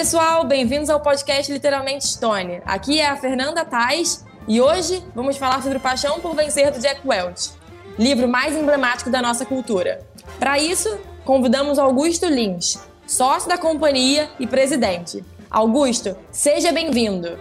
pessoal, 0.00 0.44
bem-vindos 0.44 0.88
ao 0.88 0.98
podcast 0.98 1.52
Literalmente 1.52 2.06
Stone. 2.06 2.62
Aqui 2.64 2.98
é 2.98 3.06
a 3.06 3.16
Fernanda 3.18 3.66
Tais 3.66 4.24
e 4.48 4.58
hoje 4.58 5.04
vamos 5.14 5.36
falar 5.36 5.62
sobre 5.62 5.78
Paixão 5.78 6.20
por 6.20 6.34
Vencer 6.34 6.72
do 6.72 6.80
Jack 6.80 7.06
Welch, 7.06 7.50
livro 7.98 8.26
mais 8.26 8.56
emblemático 8.56 9.10
da 9.10 9.20
nossa 9.20 9.44
cultura. 9.44 10.00
Para 10.38 10.58
isso, 10.58 10.88
convidamos 11.22 11.78
Augusto 11.78 12.24
Lins, 12.24 12.78
sócio 13.06 13.46
da 13.46 13.58
companhia 13.58 14.30
e 14.40 14.46
presidente. 14.46 15.22
Augusto, 15.50 16.16
seja 16.30 16.72
bem-vindo. 16.72 17.38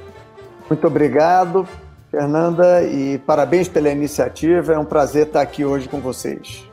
Muito 0.70 0.86
obrigado, 0.86 1.66
Fernanda, 2.12 2.84
e 2.84 3.20
parabéns 3.20 3.70
pela 3.70 3.90
iniciativa. 3.90 4.74
É 4.74 4.78
um 4.78 4.84
prazer 4.84 5.28
estar 5.28 5.40
aqui 5.40 5.64
hoje 5.64 5.88
com 5.88 6.02
vocês. 6.02 6.69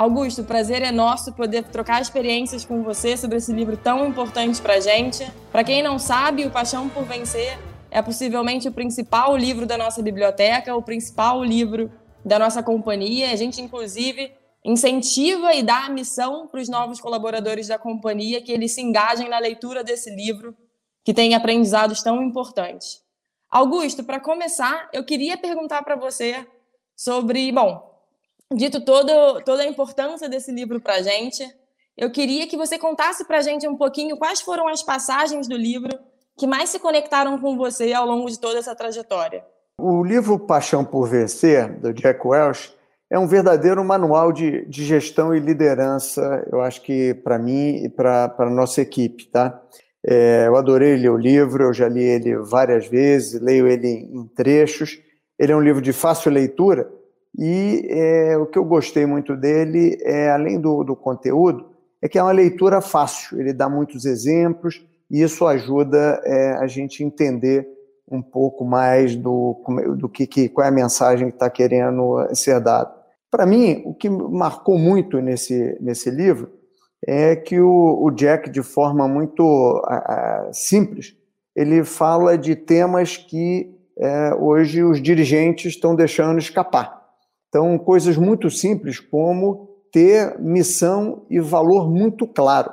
Augusto, 0.00 0.40
o 0.40 0.44
prazer 0.46 0.80
é 0.80 0.90
nosso 0.90 1.30
poder 1.34 1.62
trocar 1.64 2.00
experiências 2.00 2.64
com 2.64 2.82
você 2.82 3.18
sobre 3.18 3.36
esse 3.36 3.52
livro 3.52 3.76
tão 3.76 4.06
importante 4.06 4.58
para 4.58 4.80
gente. 4.80 5.30
Para 5.52 5.62
quem 5.62 5.82
não 5.82 5.98
sabe, 5.98 6.46
O 6.46 6.50
Paixão 6.50 6.88
por 6.88 7.04
Vencer 7.04 7.58
é 7.90 8.00
possivelmente 8.00 8.66
o 8.66 8.72
principal 8.72 9.36
livro 9.36 9.66
da 9.66 9.76
nossa 9.76 10.00
biblioteca, 10.00 10.74
o 10.74 10.82
principal 10.82 11.44
livro 11.44 11.92
da 12.24 12.38
nossa 12.38 12.62
companhia. 12.62 13.30
A 13.30 13.36
gente, 13.36 13.60
inclusive, 13.60 14.32
incentiva 14.64 15.52
e 15.52 15.62
dá 15.62 15.84
a 15.84 15.90
missão 15.90 16.48
para 16.48 16.62
os 16.62 16.68
novos 16.70 16.98
colaboradores 16.98 17.68
da 17.68 17.78
companhia 17.78 18.40
que 18.40 18.52
eles 18.52 18.72
se 18.72 18.80
engajem 18.80 19.28
na 19.28 19.38
leitura 19.38 19.84
desse 19.84 20.08
livro, 20.08 20.56
que 21.04 21.12
tem 21.12 21.34
aprendizados 21.34 22.02
tão 22.02 22.22
importantes. 22.22 23.02
Augusto, 23.50 24.02
para 24.02 24.18
começar, 24.18 24.88
eu 24.94 25.04
queria 25.04 25.36
perguntar 25.36 25.82
para 25.82 25.94
você 25.94 26.46
sobre, 26.96 27.52
bom, 27.52 27.89
dito 28.54 28.84
todo, 28.84 29.40
toda 29.44 29.62
a 29.62 29.66
importância 29.66 30.28
desse 30.28 30.50
livro 30.50 30.80
para 30.80 30.96
a 30.96 31.02
gente, 31.02 31.44
eu 31.96 32.10
queria 32.10 32.46
que 32.46 32.56
você 32.56 32.78
contasse 32.78 33.24
para 33.24 33.38
a 33.38 33.42
gente 33.42 33.68
um 33.68 33.76
pouquinho 33.76 34.16
quais 34.16 34.40
foram 34.40 34.68
as 34.68 34.82
passagens 34.82 35.46
do 35.46 35.56
livro 35.56 35.90
que 36.38 36.46
mais 36.46 36.70
se 36.70 36.78
conectaram 36.78 37.38
com 37.38 37.56
você 37.56 37.92
ao 37.92 38.06
longo 38.06 38.30
de 38.30 38.40
toda 38.40 38.58
essa 38.58 38.74
trajetória. 38.74 39.44
O 39.78 40.02
livro 40.02 40.38
Paixão 40.38 40.84
por 40.84 41.08
Vencer, 41.08 41.78
do 41.78 41.92
Jack 41.92 42.26
Welch, 42.26 42.74
é 43.10 43.18
um 43.18 43.26
verdadeiro 43.26 43.84
manual 43.84 44.32
de, 44.32 44.64
de 44.66 44.84
gestão 44.84 45.34
e 45.34 45.40
liderança, 45.40 46.46
eu 46.50 46.60
acho 46.60 46.80
que 46.82 47.12
para 47.12 47.38
mim 47.38 47.84
e 47.84 47.88
para 47.88 48.34
a 48.38 48.50
nossa 48.50 48.80
equipe. 48.80 49.26
Tá? 49.26 49.60
É, 50.06 50.46
eu 50.46 50.56
adorei 50.56 50.96
ler 50.96 51.10
o 51.10 51.16
livro, 51.18 51.64
eu 51.64 51.74
já 51.74 51.88
li 51.88 52.02
ele 52.02 52.36
várias 52.36 52.86
vezes, 52.86 53.40
leio 53.40 53.66
ele 53.66 53.88
em 53.88 54.26
trechos. 54.28 54.98
Ele 55.38 55.52
é 55.52 55.56
um 55.56 55.60
livro 55.60 55.82
de 55.82 55.92
fácil 55.92 56.30
leitura, 56.30 56.90
e 57.38 57.86
é, 57.88 58.36
o 58.36 58.46
que 58.46 58.58
eu 58.58 58.64
gostei 58.64 59.06
muito 59.06 59.36
dele, 59.36 59.98
é, 60.02 60.30
além 60.30 60.60
do, 60.60 60.82
do 60.82 60.96
conteúdo, 60.96 61.70
é 62.02 62.08
que 62.08 62.18
é 62.18 62.22
uma 62.22 62.32
leitura 62.32 62.80
fácil, 62.80 63.40
ele 63.40 63.52
dá 63.52 63.68
muitos 63.68 64.04
exemplos 64.04 64.84
e 65.10 65.22
isso 65.22 65.46
ajuda 65.46 66.20
é, 66.24 66.52
a 66.52 66.66
gente 66.66 67.04
entender 67.04 67.68
um 68.10 68.22
pouco 68.22 68.64
mais 68.64 69.14
do, 69.14 69.62
do 69.96 70.08
que, 70.08 70.26
que 70.26 70.48
qual 70.48 70.64
é 70.64 70.68
a 70.68 70.72
mensagem 70.72 71.28
que 71.28 71.36
está 71.36 71.48
querendo 71.48 72.26
ser 72.34 72.60
dada. 72.60 72.92
Para 73.30 73.46
mim, 73.46 73.82
o 73.84 73.94
que 73.94 74.10
marcou 74.10 74.76
muito 74.76 75.20
nesse, 75.20 75.78
nesse 75.80 76.10
livro 76.10 76.50
é 77.06 77.36
que 77.36 77.60
o, 77.60 78.02
o 78.02 78.10
Jack, 78.10 78.50
de 78.50 78.62
forma 78.62 79.06
muito 79.06 79.80
a, 79.86 80.48
a, 80.48 80.52
simples, 80.52 81.16
ele 81.54 81.84
fala 81.84 82.36
de 82.36 82.56
temas 82.56 83.16
que 83.16 83.72
é, 83.96 84.34
hoje 84.34 84.82
os 84.82 85.00
dirigentes 85.00 85.74
estão 85.74 85.94
deixando 85.94 86.38
escapar. 86.38 86.99
Então, 87.50 87.76
coisas 87.76 88.16
muito 88.16 88.48
simples 88.48 88.98
como 88.98 89.68
ter 89.92 90.38
missão 90.38 91.26
e 91.28 91.40
valor 91.40 91.90
muito 91.90 92.26
claro. 92.26 92.72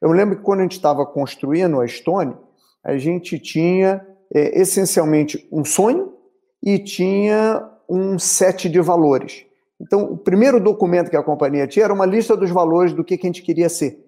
Eu 0.00 0.12
lembro 0.12 0.36
que 0.36 0.42
quando 0.42 0.60
a 0.60 0.62
gente 0.62 0.72
estava 0.72 1.04
construindo 1.04 1.80
a 1.80 1.88
Stone, 1.88 2.36
a 2.84 2.96
gente 2.98 3.38
tinha 3.38 4.06
é, 4.32 4.60
essencialmente 4.60 5.48
um 5.50 5.64
sonho 5.64 6.12
e 6.62 6.78
tinha 6.78 7.66
um 7.88 8.18
set 8.18 8.68
de 8.68 8.80
valores. 8.80 9.46
Então, 9.80 10.04
o 10.04 10.18
primeiro 10.18 10.60
documento 10.60 11.08
que 11.08 11.16
a 11.16 11.22
companhia 11.22 11.66
tinha 11.66 11.86
era 11.86 11.94
uma 11.94 12.04
lista 12.04 12.36
dos 12.36 12.50
valores 12.50 12.92
do 12.92 13.02
que, 13.02 13.16
que 13.16 13.26
a 13.26 13.28
gente 13.28 13.42
queria 13.42 13.68
ser, 13.68 13.98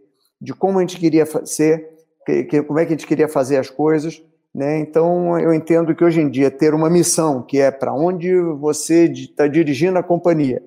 de 0.40 0.52
como 0.52 0.78
a 0.78 0.82
gente 0.82 0.98
queria 0.98 1.24
ser, 1.46 1.88
que, 2.26 2.44
que, 2.44 2.62
como 2.62 2.78
é 2.78 2.84
que 2.84 2.92
a 2.92 2.96
gente 2.96 3.06
queria 3.06 3.28
fazer 3.28 3.56
as 3.56 3.70
coisas. 3.70 4.22
Né? 4.54 4.80
Então, 4.80 5.38
eu 5.38 5.54
entendo 5.54 5.94
que 5.94 6.04
hoje 6.04 6.20
em 6.20 6.28
dia 6.28 6.50
ter 6.50 6.74
uma 6.74 6.90
missão, 6.90 7.42
que 7.42 7.60
é 7.60 7.70
para 7.70 7.94
onde 7.94 8.34
você 8.58 9.04
está 9.04 9.46
dirigindo 9.46 9.98
a 9.98 10.02
companhia, 10.02 10.62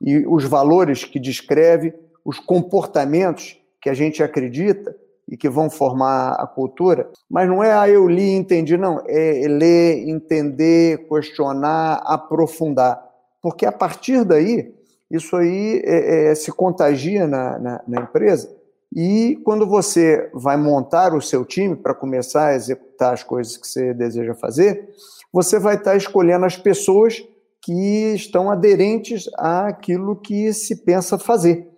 e 0.00 0.24
os 0.26 0.44
valores 0.44 1.04
que 1.04 1.18
descreve, 1.18 1.92
os 2.24 2.38
comportamentos 2.38 3.58
que 3.80 3.90
a 3.90 3.94
gente 3.94 4.22
acredita 4.22 4.94
e 5.28 5.36
que 5.36 5.48
vão 5.48 5.68
formar 5.68 6.32
a 6.32 6.46
cultura, 6.46 7.10
mas 7.28 7.48
não 7.48 7.62
é 7.62 7.72
ah, 7.72 7.88
eu 7.88 8.06
li 8.06 8.22
e 8.22 8.36
entendi, 8.36 8.76
não, 8.76 9.02
é 9.06 9.46
ler, 9.48 10.08
entender, 10.08 11.08
questionar, 11.08 12.02
aprofundar, 12.04 13.02
porque 13.42 13.66
a 13.66 13.72
partir 13.72 14.24
daí, 14.24 14.72
isso 15.10 15.36
aí 15.36 15.82
é, 15.84 16.30
é, 16.30 16.34
se 16.34 16.52
contagia 16.52 17.26
na, 17.26 17.58
na, 17.58 17.84
na 17.86 18.00
empresa 18.02 18.54
e 18.94 19.40
quando 19.44 19.66
você 19.66 20.30
vai 20.32 20.56
montar 20.56 21.14
o 21.14 21.20
seu 21.20 21.44
time 21.44 21.74
para 21.74 21.94
começar 21.94 22.48
a 22.48 22.54
executar 22.54 23.12
as 23.12 23.24
coisas 23.24 23.56
que 23.56 23.66
você 23.66 23.92
deseja 23.92 24.34
fazer, 24.34 24.88
você 25.32 25.58
vai 25.58 25.74
estar 25.74 25.96
escolhendo 25.96 26.44
as 26.44 26.56
pessoas 26.56 27.20
que 27.60 28.14
estão 28.14 28.50
aderentes 28.50 29.28
àquilo 29.36 30.14
que 30.14 30.52
se 30.52 30.84
pensa 30.84 31.18
fazer. 31.18 31.68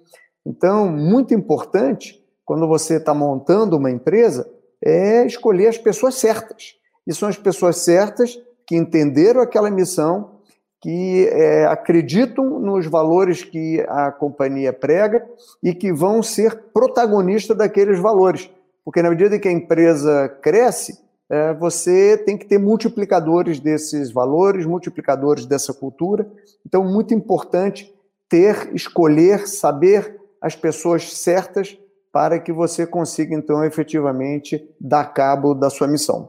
Então, 0.44 0.90
muito 0.90 1.32
importante, 1.32 2.22
quando 2.44 2.68
você 2.68 2.96
está 2.96 3.14
montando 3.14 3.78
uma 3.78 3.90
empresa, 3.90 4.46
é 4.84 5.24
escolher 5.24 5.68
as 5.68 5.78
pessoas 5.78 6.16
certas. 6.16 6.74
E 7.06 7.14
são 7.14 7.28
as 7.28 7.38
pessoas 7.38 7.78
certas 7.78 8.38
que 8.66 8.76
entenderam 8.76 9.40
aquela 9.40 9.70
missão, 9.70 10.35
que 10.80 11.28
é, 11.28 11.64
acreditam 11.66 12.60
nos 12.60 12.86
valores 12.86 13.42
que 13.42 13.80
a 13.88 14.12
companhia 14.12 14.72
prega 14.72 15.26
e 15.62 15.74
que 15.74 15.92
vão 15.92 16.22
ser 16.22 16.64
protagonistas 16.72 17.56
daqueles 17.56 17.98
valores. 17.98 18.50
Porque 18.84 19.02
na 19.02 19.10
medida 19.10 19.38
que 19.38 19.48
a 19.48 19.52
empresa 19.52 20.28
cresce, 20.40 20.98
é, 21.28 21.54
você 21.54 22.16
tem 22.18 22.38
que 22.38 22.46
ter 22.46 22.58
multiplicadores 22.58 23.58
desses 23.58 24.12
valores, 24.12 24.64
multiplicadores 24.64 25.44
dessa 25.44 25.74
cultura. 25.74 26.30
Então, 26.64 26.84
muito 26.84 27.12
importante 27.12 27.92
ter, 28.28 28.70
escolher, 28.74 29.48
saber 29.48 30.20
as 30.40 30.54
pessoas 30.54 31.12
certas 31.12 31.76
para 32.12 32.38
que 32.38 32.52
você 32.52 32.86
consiga, 32.86 33.34
então, 33.34 33.64
efetivamente 33.64 34.64
dar 34.80 35.12
cabo 35.12 35.52
da 35.52 35.68
sua 35.68 35.88
missão. 35.88 36.28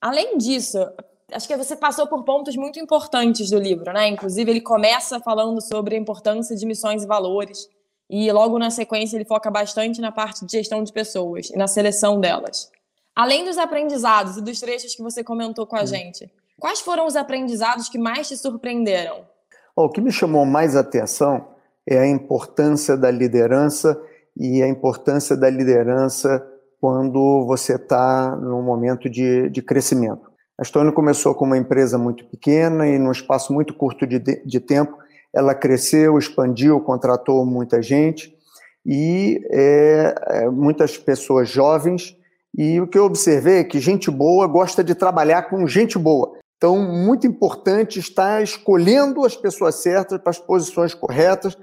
Além 0.00 0.38
disso, 0.38 0.78
acho 1.32 1.48
que 1.48 1.56
você 1.56 1.76
passou 1.76 2.06
por 2.06 2.24
pontos 2.24 2.56
muito 2.56 2.78
importantes 2.78 3.50
do 3.50 3.58
livro, 3.58 3.92
né? 3.92 4.08
Inclusive, 4.08 4.50
ele 4.50 4.60
começa 4.60 5.20
falando 5.20 5.60
sobre 5.60 5.96
a 5.96 5.98
importância 5.98 6.54
de 6.56 6.66
missões 6.66 7.02
e 7.02 7.06
valores, 7.06 7.68
e 8.08 8.30
logo 8.30 8.58
na 8.58 8.70
sequência 8.70 9.16
ele 9.16 9.24
foca 9.24 9.50
bastante 9.50 10.00
na 10.00 10.12
parte 10.12 10.44
de 10.44 10.52
gestão 10.52 10.82
de 10.82 10.92
pessoas 10.92 11.50
e 11.50 11.56
na 11.56 11.66
seleção 11.66 12.20
delas. 12.20 12.70
Além 13.14 13.44
dos 13.44 13.58
aprendizados 13.58 14.36
e 14.36 14.42
dos 14.42 14.60
trechos 14.60 14.94
que 14.94 15.02
você 15.02 15.24
comentou 15.24 15.66
com 15.66 15.76
a 15.76 15.82
hum. 15.82 15.86
gente, 15.86 16.30
quais 16.60 16.80
foram 16.80 17.06
os 17.06 17.16
aprendizados 17.16 17.88
que 17.88 17.98
mais 17.98 18.28
te 18.28 18.36
surpreenderam? 18.36 19.24
o 19.78 19.90
que 19.90 20.00
me 20.00 20.10
chamou 20.10 20.46
mais 20.46 20.74
atenção 20.74 21.48
é 21.86 21.98
a 21.98 22.06
importância 22.06 22.96
da 22.96 23.10
liderança 23.10 24.00
e 24.34 24.62
a 24.62 24.68
importância 24.68 25.36
da 25.36 25.50
liderança 25.50 26.42
quando 26.80 27.44
você 27.46 27.74
está 27.74 28.34
num 28.36 28.62
momento 28.62 29.08
de, 29.10 29.50
de 29.50 29.62
crescimento. 29.62 30.30
A 30.58 30.64
Stone 30.64 30.90
começou 30.92 31.34
com 31.34 31.44
uma 31.44 31.58
empresa 31.58 31.98
muito 31.98 32.24
pequena 32.24 32.88
e, 32.88 32.98
num 32.98 33.12
espaço 33.12 33.52
muito 33.52 33.74
curto 33.74 34.06
de, 34.06 34.18
de 34.18 34.60
tempo, 34.60 34.96
ela 35.34 35.54
cresceu, 35.54 36.16
expandiu, 36.18 36.80
contratou 36.80 37.44
muita 37.44 37.82
gente 37.82 38.34
e 38.84 39.38
é, 39.50 40.14
é, 40.28 40.48
muitas 40.48 40.96
pessoas 40.96 41.50
jovens. 41.50 42.16
E 42.56 42.80
o 42.80 42.86
que 42.86 42.96
eu 42.96 43.04
observei 43.04 43.58
é 43.58 43.64
que 43.64 43.78
gente 43.80 44.10
boa 44.10 44.46
gosta 44.46 44.82
de 44.82 44.94
trabalhar 44.94 45.42
com 45.42 45.66
gente 45.66 45.98
boa. 45.98 46.32
Então, 46.56 46.78
muito 46.78 47.26
importante 47.26 47.98
estar 47.98 48.42
escolhendo 48.42 49.26
as 49.26 49.36
pessoas 49.36 49.74
certas 49.82 50.18
para 50.18 50.30
as 50.30 50.38
posições 50.38 50.94
corretas, 50.94 51.54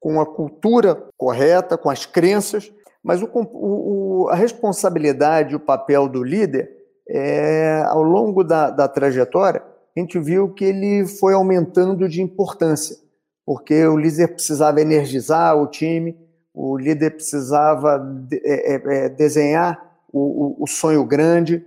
com 0.00 0.22
a 0.22 0.26
cultura 0.26 1.04
correta, 1.18 1.76
com 1.76 1.90
as 1.90 2.06
crenças. 2.06 2.72
Mas 3.04 3.20
o, 3.22 3.28
o, 3.34 4.28
a 4.30 4.34
responsabilidade, 4.34 5.54
o 5.54 5.60
papel 5.60 6.08
do 6.08 6.24
líder 6.24 6.77
é, 7.08 7.82
ao 7.86 8.02
longo 8.02 8.44
da, 8.44 8.70
da 8.70 8.86
trajetória, 8.86 9.62
a 9.96 10.00
gente 10.00 10.18
viu 10.18 10.52
que 10.52 10.64
ele 10.64 11.06
foi 11.06 11.34
aumentando 11.34 12.08
de 12.08 12.22
importância, 12.22 12.96
porque 13.44 13.86
o 13.86 13.96
líder 13.96 14.28
precisava 14.28 14.80
energizar 14.80 15.56
o 15.56 15.66
time, 15.66 16.16
o 16.54 16.76
líder 16.76 17.12
precisava 17.12 17.98
de, 17.98 18.40
é, 18.44 18.74
é, 18.74 18.82
é 19.04 19.08
desenhar 19.08 19.80
o, 20.12 20.60
o, 20.60 20.64
o, 20.64 20.66
sonho 20.66 21.04
grande. 21.04 21.64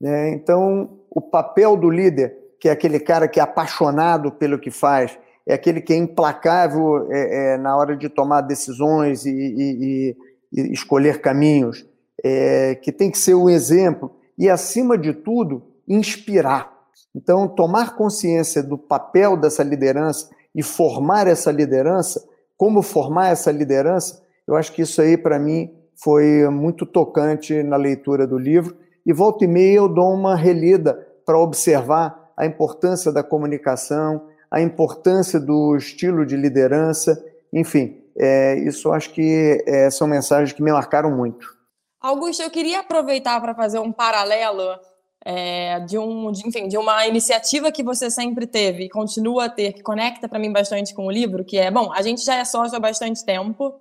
Né? 0.00 0.30
Então, 0.30 0.98
o 1.10 1.20
papel 1.20 1.76
do 1.76 1.90
líder, 1.90 2.34
que 2.60 2.68
é 2.68 2.72
aquele 2.72 2.98
cara 2.98 3.28
que 3.28 3.38
é 3.38 3.42
apaixonado 3.42 4.32
pelo 4.32 4.58
que 4.58 4.70
faz, 4.70 5.18
é 5.46 5.54
aquele 5.54 5.80
que 5.80 5.92
é 5.92 5.96
implacável 5.96 7.10
é, 7.10 7.54
é, 7.54 7.58
na 7.58 7.76
hora 7.76 7.96
de 7.96 8.08
tomar 8.08 8.42
decisões 8.42 9.24
e, 9.24 9.30
e, 9.30 10.16
e 10.52 10.72
escolher 10.72 11.20
caminhos, 11.20 11.86
é, 12.24 12.74
que 12.74 12.92
tem 12.92 13.10
que 13.10 13.18
ser 13.18 13.34
um 13.34 13.48
exemplo 13.48 14.17
e, 14.38 14.48
acima 14.48 14.96
de 14.96 15.12
tudo, 15.12 15.62
inspirar. 15.86 16.72
Então, 17.14 17.48
tomar 17.48 17.96
consciência 17.96 18.62
do 18.62 18.78
papel 18.78 19.36
dessa 19.36 19.62
liderança 19.62 20.30
e 20.54 20.62
formar 20.62 21.26
essa 21.26 21.50
liderança, 21.50 22.24
como 22.56 22.82
formar 22.82 23.28
essa 23.28 23.50
liderança, 23.50 24.22
eu 24.46 24.54
acho 24.54 24.72
que 24.72 24.82
isso 24.82 25.00
aí, 25.00 25.16
para 25.16 25.38
mim, 25.38 25.70
foi 26.02 26.48
muito 26.48 26.86
tocante 26.86 27.62
na 27.62 27.76
leitura 27.76 28.26
do 28.26 28.38
livro. 28.38 28.76
E 29.04 29.12
volta 29.12 29.44
e 29.44 29.48
meia 29.48 29.76
eu 29.76 29.88
dou 29.88 30.12
uma 30.12 30.36
relida 30.36 31.06
para 31.26 31.38
observar 31.38 32.32
a 32.36 32.46
importância 32.46 33.12
da 33.12 33.22
comunicação, 33.22 34.26
a 34.50 34.60
importância 34.60 35.40
do 35.40 35.76
estilo 35.76 36.24
de 36.24 36.36
liderança, 36.36 37.22
enfim, 37.52 38.02
é, 38.16 38.58
isso 38.58 38.92
acho 38.92 39.12
que 39.12 39.62
é, 39.66 39.90
são 39.90 40.06
mensagens 40.06 40.52
que 40.52 40.62
me 40.62 40.72
marcaram 40.72 41.10
muito. 41.10 41.57
Augusto, 42.00 42.42
eu 42.42 42.50
queria 42.50 42.80
aproveitar 42.80 43.40
para 43.40 43.54
fazer 43.54 43.78
um 43.78 43.92
paralelo 43.92 44.78
é, 45.24 45.80
de, 45.80 45.98
um, 45.98 46.30
de, 46.30 46.46
enfim, 46.46 46.68
de 46.68 46.78
uma 46.78 47.06
iniciativa 47.06 47.72
que 47.72 47.82
você 47.82 48.10
sempre 48.10 48.46
teve 48.46 48.84
e 48.84 48.88
continua 48.88 49.46
a 49.46 49.48
ter, 49.48 49.72
que 49.72 49.82
conecta 49.82 50.28
para 50.28 50.38
mim 50.38 50.52
bastante 50.52 50.94
com 50.94 51.06
o 51.06 51.10
livro, 51.10 51.44
que 51.44 51.58
é, 51.58 51.70
bom, 51.70 51.92
a 51.92 52.00
gente 52.02 52.24
já 52.24 52.36
é 52.36 52.44
sócio 52.44 52.76
há 52.76 52.80
bastante 52.80 53.24
tempo, 53.24 53.80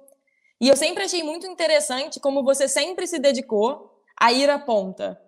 e 0.60 0.68
eu 0.68 0.76
sempre 0.76 1.04
achei 1.04 1.22
muito 1.24 1.46
interessante 1.46 2.20
como 2.20 2.44
você 2.44 2.68
sempre 2.68 3.06
se 3.06 3.20
dedicou 3.20 4.02
a 4.20 4.34
ir 4.34 4.50
à 4.50 4.58
ponta. 4.58 5.22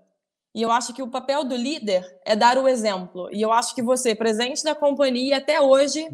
E 0.54 0.64
eu 0.64 0.72
acho 0.72 0.94
que 0.94 1.04
o 1.04 1.08
papel 1.08 1.44
do 1.44 1.56
líder 1.56 2.04
é 2.26 2.36
dar 2.36 2.58
o 2.58 2.68
exemplo. 2.68 3.30
E 3.32 3.40
eu 3.40 3.54
acho 3.54 3.76
que 3.76 3.84
você, 3.84 4.16
presente 4.16 4.64
na 4.66 4.74
companhia 4.74 5.38
até 5.38 5.62
hoje, 5.62 6.10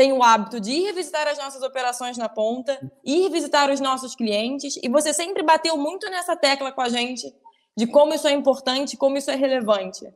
tem 0.00 0.12
o 0.12 0.22
hábito 0.22 0.58
de 0.58 0.70
ir 0.72 0.94
visitar 0.94 1.28
as 1.28 1.36
nossas 1.36 1.62
operações 1.62 2.16
na 2.16 2.26
ponta, 2.26 2.80
ir 3.04 3.28
visitar 3.28 3.70
os 3.70 3.80
nossos 3.80 4.14
clientes, 4.14 4.78
e 4.82 4.88
você 4.88 5.12
sempre 5.12 5.42
bateu 5.42 5.76
muito 5.76 6.08
nessa 6.08 6.34
tecla 6.34 6.72
com 6.72 6.80
a 6.80 6.88
gente 6.88 7.30
de 7.76 7.86
como 7.86 8.14
isso 8.14 8.26
é 8.26 8.32
importante, 8.32 8.96
como 8.96 9.18
isso 9.18 9.30
é 9.30 9.34
relevante. 9.34 10.10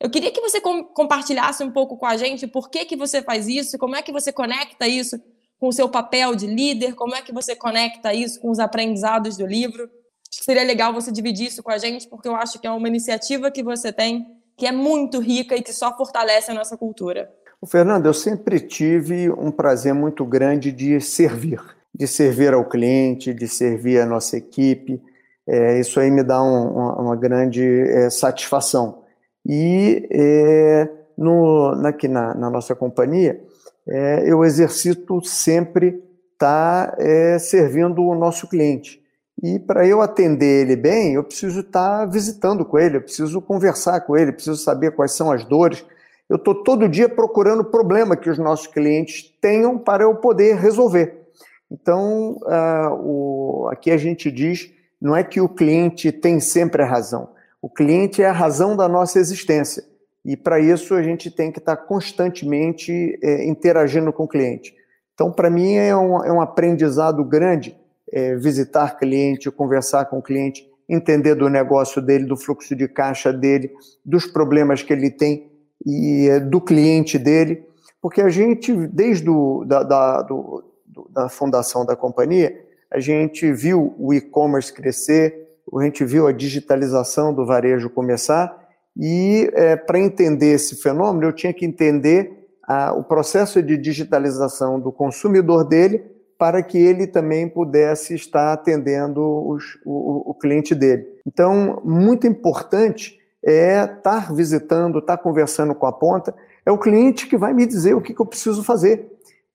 Eu 0.00 0.08
queria 0.08 0.30
que 0.30 0.40
você 0.40 0.58
com 0.58 0.82
compartilhasse 0.82 1.62
um 1.62 1.70
pouco 1.70 1.98
com 1.98 2.06
a 2.06 2.16
gente 2.16 2.46
por 2.46 2.70
que, 2.70 2.86
que 2.86 2.96
você 2.96 3.20
faz 3.20 3.46
isso, 3.46 3.76
como 3.76 3.94
é 3.94 4.00
que 4.00 4.10
você 4.10 4.32
conecta 4.32 4.88
isso 4.88 5.20
com 5.60 5.68
o 5.68 5.72
seu 5.72 5.86
papel 5.86 6.34
de 6.34 6.46
líder, 6.46 6.94
como 6.94 7.14
é 7.14 7.20
que 7.20 7.30
você 7.30 7.54
conecta 7.54 8.14
isso 8.14 8.40
com 8.40 8.50
os 8.50 8.58
aprendizados 8.58 9.36
do 9.36 9.46
livro. 9.46 9.86
Seria 10.30 10.64
legal 10.64 10.94
você 10.94 11.12
dividir 11.12 11.48
isso 11.48 11.62
com 11.62 11.70
a 11.70 11.76
gente, 11.76 12.08
porque 12.08 12.26
eu 12.26 12.36
acho 12.36 12.58
que 12.58 12.66
é 12.66 12.70
uma 12.70 12.88
iniciativa 12.88 13.50
que 13.50 13.62
você 13.62 13.92
tem 13.92 14.26
que 14.56 14.66
é 14.66 14.72
muito 14.72 15.20
rica 15.20 15.54
e 15.54 15.62
que 15.62 15.74
só 15.74 15.94
fortalece 15.94 16.50
a 16.50 16.54
nossa 16.54 16.78
cultura. 16.78 17.30
O 17.60 17.66
Fernando, 17.66 18.06
eu 18.06 18.14
sempre 18.14 18.60
tive 18.60 19.30
um 19.30 19.50
prazer 19.50 19.94
muito 19.94 20.24
grande 20.26 20.70
de 20.70 21.00
servir, 21.00 21.60
de 21.94 22.06
servir 22.06 22.52
ao 22.52 22.68
cliente, 22.68 23.32
de 23.32 23.48
servir 23.48 23.98
a 24.00 24.06
nossa 24.06 24.36
equipe. 24.36 25.02
É, 25.48 25.80
isso 25.80 25.98
aí 25.98 26.10
me 26.10 26.22
dá 26.22 26.42
um, 26.42 26.68
uma, 27.00 27.16
grande 27.16 27.64
é, 27.64 28.10
satisfação. 28.10 29.02
E 29.44 30.06
é, 30.10 30.88
no, 31.16 31.70
aqui 31.86 32.08
na, 32.08 32.34
na 32.34 32.50
nossa 32.50 32.74
companhia, 32.74 33.40
é, 33.88 34.30
eu 34.30 34.44
exercito 34.44 35.24
sempre 35.24 36.02
estar 36.34 36.90
tá, 36.90 36.96
é, 36.98 37.38
servindo 37.38 38.02
o 38.02 38.14
nosso 38.14 38.48
cliente. 38.48 39.02
E 39.42 39.58
para 39.58 39.86
eu 39.86 40.02
atender 40.02 40.62
ele 40.62 40.76
bem, 40.76 41.14
eu 41.14 41.24
preciso 41.24 41.60
estar 41.60 42.00
tá 42.00 42.06
visitando 42.06 42.64
com 42.64 42.78
ele, 42.78 42.98
eu 42.98 43.02
preciso 43.02 43.40
conversar 43.40 44.00
com 44.00 44.16
ele, 44.16 44.32
preciso 44.32 44.56
saber 44.56 44.92
quais 44.92 45.12
são 45.12 45.30
as 45.30 45.44
dores. 45.44 45.84
Eu 46.28 46.36
estou 46.36 46.54
todo 46.64 46.88
dia 46.88 47.08
procurando 47.08 47.64
problema 47.64 48.16
que 48.16 48.28
os 48.28 48.38
nossos 48.38 48.66
clientes 48.66 49.32
tenham 49.40 49.78
para 49.78 50.02
eu 50.02 50.16
poder 50.16 50.56
resolver. 50.56 51.26
Então, 51.70 52.38
uh, 52.42 52.94
o, 52.94 53.68
aqui 53.70 53.90
a 53.90 53.96
gente 53.96 54.30
diz, 54.30 54.70
não 55.00 55.16
é 55.16 55.22
que 55.22 55.40
o 55.40 55.48
cliente 55.48 56.10
tem 56.10 56.40
sempre 56.40 56.82
a 56.82 56.86
razão. 56.86 57.28
O 57.62 57.68
cliente 57.68 58.22
é 58.22 58.26
a 58.26 58.32
razão 58.32 58.76
da 58.76 58.88
nossa 58.88 59.18
existência. 59.18 59.84
E 60.24 60.36
para 60.36 60.58
isso 60.58 60.94
a 60.94 61.02
gente 61.02 61.30
tem 61.30 61.52
que 61.52 61.58
estar 61.58 61.76
constantemente 61.76 63.16
é, 63.22 63.46
interagindo 63.46 64.12
com 64.12 64.24
o 64.24 64.28
cliente. 64.28 64.74
Então, 65.14 65.30
para 65.30 65.48
mim, 65.48 65.74
é 65.74 65.96
um, 65.96 66.24
é 66.24 66.32
um, 66.32 66.40
aprendizado 66.40 67.24
grande 67.24 67.76
é, 68.12 68.34
visitar 68.36 68.98
cliente, 68.98 69.50
conversar 69.50 70.04
com 70.06 70.18
o 70.18 70.22
cliente, 70.22 70.68
entender 70.88 71.36
do 71.36 71.48
negócio 71.48 72.02
dele, 72.02 72.24
do 72.24 72.36
fluxo 72.36 72.74
de 72.74 72.88
caixa 72.88 73.32
dele, 73.32 73.70
dos 74.04 74.26
problemas 74.26 74.82
que 74.82 74.92
ele 74.92 75.10
tem 75.10 75.50
e 75.86 76.28
é, 76.28 76.40
do 76.40 76.60
cliente 76.60 77.16
dele, 77.18 77.64
porque 78.02 78.20
a 78.20 78.28
gente, 78.28 78.74
desde 78.88 79.30
o, 79.30 79.64
da, 79.64 79.84
da, 79.84 80.22
do, 80.22 80.64
da 81.10 81.28
fundação 81.28 81.86
da 81.86 81.94
companhia, 81.94 82.60
a 82.90 82.98
gente 82.98 83.52
viu 83.52 83.94
o 83.98 84.12
e-commerce 84.12 84.72
crescer, 84.72 85.46
a 85.72 85.84
gente 85.84 86.04
viu 86.04 86.26
a 86.26 86.32
digitalização 86.32 87.32
do 87.32 87.46
varejo 87.46 87.88
começar 87.88 88.66
e 88.96 89.50
é, 89.52 89.76
para 89.76 89.98
entender 89.98 90.54
esse 90.54 90.76
fenômeno, 90.76 91.26
eu 91.26 91.32
tinha 91.32 91.52
que 91.52 91.66
entender 91.66 92.48
a, 92.66 92.92
o 92.92 93.04
processo 93.04 93.62
de 93.62 93.76
digitalização 93.76 94.80
do 94.80 94.90
consumidor 94.90 95.64
dele 95.64 96.02
para 96.38 96.62
que 96.62 96.78
ele 96.78 97.06
também 97.06 97.48
pudesse 97.48 98.14
estar 98.14 98.52
atendendo 98.52 99.22
os, 99.48 99.78
o, 99.84 100.30
o, 100.30 100.34
cliente 100.34 100.74
dele. 100.74 101.06
Então, 101.26 101.80
muito 101.84 102.26
importante 102.26 103.15
é 103.46 103.84
estar 103.84 104.34
visitando, 104.34 104.98
estar 104.98 105.16
conversando 105.18 105.74
com 105.74 105.86
a 105.86 105.92
ponta. 105.92 106.34
É 106.64 106.72
o 106.72 106.78
cliente 106.78 107.28
que 107.28 107.36
vai 107.36 107.54
me 107.54 107.64
dizer 107.64 107.94
o 107.94 108.00
que, 108.00 108.12
que 108.12 108.20
eu 108.20 108.26
preciso 108.26 108.64
fazer. 108.64 109.08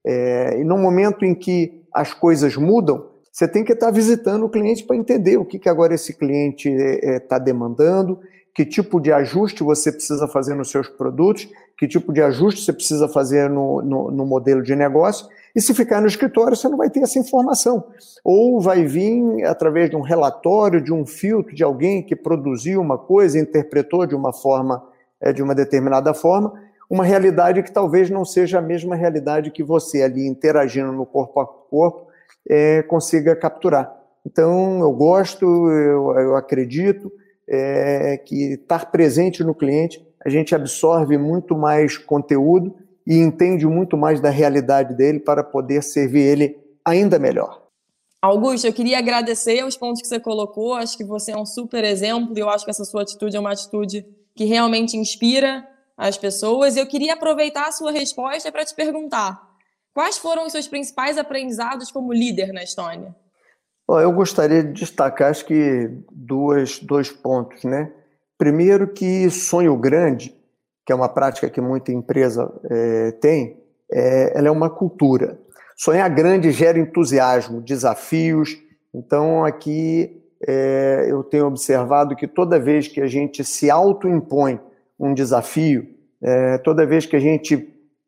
É, 0.06 0.60
e 0.60 0.64
no 0.64 0.78
momento 0.78 1.26
em 1.26 1.36
que 1.36 1.84
as 1.94 2.14
coisas 2.14 2.56
mudam, 2.56 3.12
você 3.32 3.48
tem 3.48 3.64
que 3.64 3.74
estar 3.74 3.92
visitando 3.92 4.46
o 4.46 4.50
cliente 4.50 4.86
para 4.86 4.96
entender 4.96 5.38
o 5.38 5.46
que, 5.46 5.60
que 5.60 5.70
agora 5.70 5.94
esse 5.94 6.14
cliente 6.14 6.70
está 6.70 7.08
é, 7.08 7.20
tá 7.20 7.38
demandando, 7.38 8.20
que 8.56 8.66
tipo 8.66 9.00
de 9.00 9.12
ajuste 9.12 9.64
você 9.64 9.92
precisa 9.92 10.28
fazer 10.28 10.56
nos 10.56 10.70
seus 10.70 10.88
produtos, 10.88 11.48
que 11.78 11.88
tipo 11.88 12.14
de 12.14 12.22
ajuste 12.22 12.64
você 12.64 12.74
precisa 12.74 13.08
fazer 13.08 13.50
no, 13.50 13.82
no, 13.82 14.12
no, 14.12 14.26
modelo 14.26 14.62
de 14.62 14.76
negócio. 14.76 15.28
E 15.56 15.62
se 15.62 15.74
ficar 15.74 16.02
no 16.02 16.08
escritório, 16.08 16.56
você 16.56 16.70
não 16.70 16.78
vai 16.78 16.90
ter 16.90 17.02
essa 17.02 17.20
informação. 17.20 17.84
Ou 18.24 18.60
vai 18.62 18.86
vir 18.86 19.46
através 19.46 19.90
de 19.90 19.96
um 19.96 20.02
relatório, 20.02 20.82
de 20.82 20.94
um 20.94 21.06
filtro, 21.06 21.54
de 21.54 21.64
alguém 21.64 22.02
que 22.02 22.16
produziu 22.16 22.80
uma 22.80 22.98
coisa, 22.98 23.40
interpretou 23.40 24.06
de 24.06 24.16
uma 24.16 24.32
forma, 24.32 24.84
é, 25.20 25.34
de 25.34 25.44
uma 25.44 25.54
determinada 25.54 26.14
forma, 26.14 26.54
uma 26.90 27.04
realidade 27.04 27.64
que 27.64 27.72
talvez 27.72 28.10
não 28.10 28.26
seja 28.26 28.60
a 28.60 28.62
mesma 28.62 28.96
realidade 28.96 29.52
que 29.52 29.64
você 29.64 30.02
ali 30.02 30.28
interagindo 30.28 30.92
no 30.92 31.06
corpo 31.06 31.40
a 31.40 31.46
corpo 31.46 32.08
é, 32.50 32.82
consiga 32.84 33.36
capturar. 33.36 33.96
Então, 34.26 34.80
eu 34.82 34.92
gosto, 34.92 35.46
eu, 35.46 36.12
eu 36.20 36.36
acredito, 36.36 37.12
é, 37.48 38.18
que 38.18 38.54
estar 38.54 38.92
presente 38.92 39.44
no 39.44 39.54
cliente, 39.54 40.06
a 40.24 40.30
gente 40.30 40.54
absorve 40.54 41.18
muito 41.18 41.58
mais 41.58 41.98
conteúdo 41.98 42.76
e 43.12 43.18
entende 43.18 43.68
muito 43.68 43.98
mais 43.98 44.22
da 44.22 44.30
realidade 44.30 44.94
dele 44.94 45.20
para 45.20 45.44
poder 45.44 45.84
servir 45.84 46.22
ele 46.22 46.58
ainda 46.86 47.20
melhor. 47.20 47.62
Augusto, 48.22 48.66
eu 48.66 48.72
queria 48.72 49.00
agradecer 49.00 49.66
os 49.66 49.76
pontos 49.76 50.02
que 50.02 50.08
você 50.08 50.18
colocou. 50.18 50.76
Acho 50.76 50.96
que 50.96 51.04
você 51.04 51.34
é 51.34 51.38
um 51.38 51.46
super 51.46 51.84
exemplo 51.84 52.34
e 52.38 52.40
eu 52.40 52.50
acho 52.50 52.64
que 52.64 52.72
essa 52.72 52.86
sua 52.86 53.02
atitude 53.02 53.36
é 53.36 53.40
uma 53.40 53.52
atitude 53.52 54.06
que 54.34 54.46
realmente 54.46 54.96
inspira 54.96 55.68
as 55.98 56.18
pessoas. 56.18 56.78
Eu 56.78 56.88
queria 56.88 57.16
aproveitar 57.16 57.68
a 57.68 57.74
sua 57.74 57.92
resposta 57.92 58.50
para 58.50 58.64
te 58.64 58.74
perguntar: 58.74 59.42
quais 59.94 60.18
foram 60.18 60.46
os 60.46 60.54
seus 60.54 60.70
principais 60.70 61.18
aprendizados 61.18 61.92
como 61.92 62.14
líder 62.14 62.54
na 62.54 62.64
Estônia? 62.64 63.14
eu 63.90 64.14
gostaria 64.14 64.64
de 64.64 64.72
destacar, 64.72 65.32
acho 65.32 65.44
que 65.44 65.92
duas, 66.10 66.80
dois 66.80 67.12
pontos, 67.12 67.66
né? 67.66 67.92
Primeiro 68.38 68.88
que 68.88 69.30
sonho 69.30 69.76
grande, 69.76 70.34
que 70.86 70.92
é 70.92 70.96
uma 70.96 71.10
prática 71.10 71.50
que 71.50 71.62
muita 71.62 71.92
empresa 71.92 72.52
é, 72.70 73.12
tem, 73.14 73.58
é, 73.92 74.38
ela 74.38 74.48
é 74.48 74.52
uma 74.52 74.70
cultura. 74.70 75.40
Sonhar 75.76 76.10
grande 76.14 76.52
gera 76.52 76.80
entusiasmo, 76.80 77.62
desafios. 77.62 78.58
Então, 78.94 79.44
aqui 79.44 80.22
é, 80.48 81.08
eu 81.10 81.24
tenho 81.24 81.48
observado 81.48 82.16
que 82.16 82.28
toda 82.28 82.60
vez 82.60 82.88
que 82.88 83.02
a 83.02 83.08
gente 83.08 83.44
se 83.44 83.70
autoimpõe 83.70 84.60
um 85.00 85.14
desafio, 85.14 85.88
é, 86.22 86.58
toda 86.60 86.86
vez 86.86 87.06
que 87.06 87.16
a 87.16 87.20
gente 87.20 87.58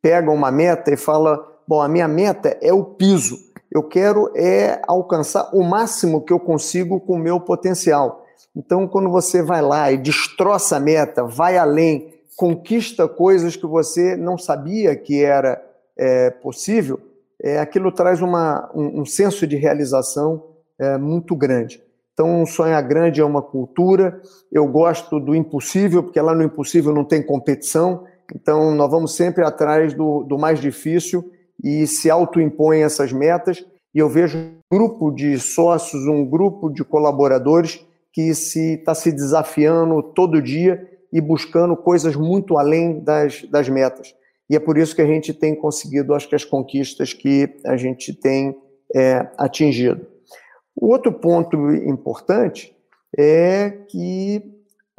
pega 0.02 0.30
uma 0.30 0.52
meta 0.52 0.94
e 0.94 0.98
fala, 0.98 1.44
bom, 1.68 1.82
a 1.82 1.88
minha 1.88 2.08
meta 2.08 2.58
é 2.62 2.74
o 2.74 2.84
piso, 2.84 3.38
eu 3.72 3.82
quero 3.82 4.32
é 4.36 4.80
alcançar 4.88 5.50
o 5.52 5.64
máximo 5.64 6.22
que 6.22 6.32
eu 6.32 6.40
consigo 6.40 7.00
com 7.00 7.14
o 7.14 7.20
meu 7.20 7.40
potencial. 7.40 8.24
Então, 8.56 8.88
quando 8.88 9.10
você 9.10 9.42
vai 9.42 9.64
lá 9.64 9.92
e 9.92 9.98
destroça 9.98 10.78
a 10.78 10.80
meta, 10.80 11.24
vai 11.24 11.58
além, 11.58 12.13
conquista 12.36 13.08
coisas 13.08 13.56
que 13.56 13.66
você 13.66 14.16
não 14.16 14.38
sabia 14.38 14.96
que 14.96 15.24
era 15.24 15.62
é, 15.98 16.30
possível, 16.30 17.00
é, 17.42 17.60
aquilo 17.60 17.92
traz 17.92 18.22
uma, 18.22 18.72
um, 18.74 19.02
um 19.02 19.06
senso 19.06 19.46
de 19.46 19.56
realização 19.56 20.44
é, 20.80 20.98
muito 20.98 21.36
grande. 21.36 21.82
Então, 22.14 22.46
sonhar 22.46 22.82
grande 22.84 23.20
é 23.20 23.26
uma 23.26 23.42
cultura. 23.42 24.22
Eu 24.52 24.68
gosto 24.68 25.20
do 25.20 25.36
impossível, 25.36 26.04
porque 26.04 26.22
lá 26.22 26.36
no 26.36 26.44
impossível 26.44 26.94
não 26.94 27.04
tem 27.04 27.24
competição. 27.24 28.06
Então, 28.34 28.74
nós 28.76 28.90
vamos 28.90 29.16
sempre 29.16 29.44
atrás 29.44 29.94
do, 29.94 30.24
do 30.24 30.38
mais 30.38 30.60
difícil 30.60 31.32
e 31.64 31.88
se 31.88 32.10
autoimpõem 32.10 32.84
essas 32.84 33.12
metas. 33.12 33.66
E 33.94 34.00
eu 34.00 34.10
vejo 34.10 34.38
um 34.38 34.78
grupo 34.78 35.12
de 35.12 35.40
sócios, 35.40 36.06
um 36.08 36.26
grupo 36.26 36.70
de 36.70 36.84
colaboradores 36.84 37.86
que 38.12 38.34
se 38.36 38.76
está 38.76 38.94
se 38.94 39.12
desafiando 39.12 40.02
todo 40.02 40.42
dia 40.42 40.88
e 41.14 41.22
buscando 41.22 41.78
coisas 41.78 42.16
muito 42.16 42.58
além 42.58 43.00
das, 43.00 43.44
das 43.44 43.70
metas. 43.70 44.16
E 44.50 44.56
é 44.56 44.60
por 44.60 44.80
isso 44.80 44.96
que 44.96 45.02
a 45.02 45.06
gente 45.06 45.32
tem 45.32 45.56
conseguido, 45.56 46.16
acho 46.16 46.28
que, 46.28 46.36
as 46.36 46.44
conquistas 46.44 47.14
que 47.14 47.56
a 47.64 47.78
gente 47.78 48.12
tem 48.14 48.58
é, 48.94 49.28
atingido. 49.38 50.08
O 50.76 50.88
outro 50.88 51.14
ponto 51.14 51.72
importante 51.72 52.76
é 53.16 53.70
que 53.88 54.44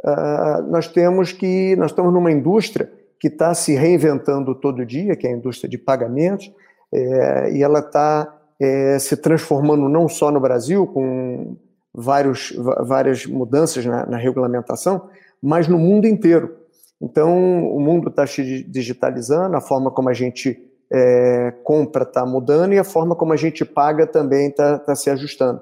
uh, 0.04 0.62
nós 0.70 0.86
temos 0.86 1.32
que 1.32 1.74
nós 1.74 1.90
estamos 1.90 2.12
numa 2.12 2.30
indústria 2.30 2.90
que 3.18 3.26
está 3.26 3.52
se 3.54 3.74
reinventando 3.74 4.54
todo 4.54 4.86
dia, 4.86 5.16
que 5.16 5.26
é 5.26 5.30
a 5.30 5.36
indústria 5.36 5.68
de 5.68 5.76
pagamentos, 5.76 6.52
é, 6.92 7.52
e 7.52 7.62
ela 7.62 7.80
está 7.80 8.38
é, 8.60 8.98
se 9.00 9.16
transformando 9.16 9.88
não 9.88 10.08
só 10.08 10.30
no 10.30 10.38
Brasil, 10.38 10.86
com 10.86 11.56
vários, 11.92 12.52
várias 12.86 13.26
mudanças 13.26 13.84
na, 13.84 14.06
na 14.06 14.16
regulamentação, 14.16 15.08
mas 15.42 15.68
no 15.68 15.78
mundo 15.78 16.06
inteiro. 16.06 16.56
Então, 17.00 17.66
o 17.68 17.80
mundo 17.80 18.08
está 18.08 18.26
se 18.26 18.62
digitalizando, 18.64 19.56
a 19.56 19.60
forma 19.60 19.90
como 19.90 20.08
a 20.08 20.14
gente 20.14 20.58
é, 20.92 21.52
compra 21.62 22.04
está 22.04 22.24
mudando 22.24 22.72
e 22.72 22.78
a 22.78 22.84
forma 22.84 23.14
como 23.14 23.32
a 23.32 23.36
gente 23.36 23.64
paga 23.64 24.06
também 24.06 24.48
está 24.48 24.78
tá 24.78 24.94
se 24.94 25.10
ajustando. 25.10 25.60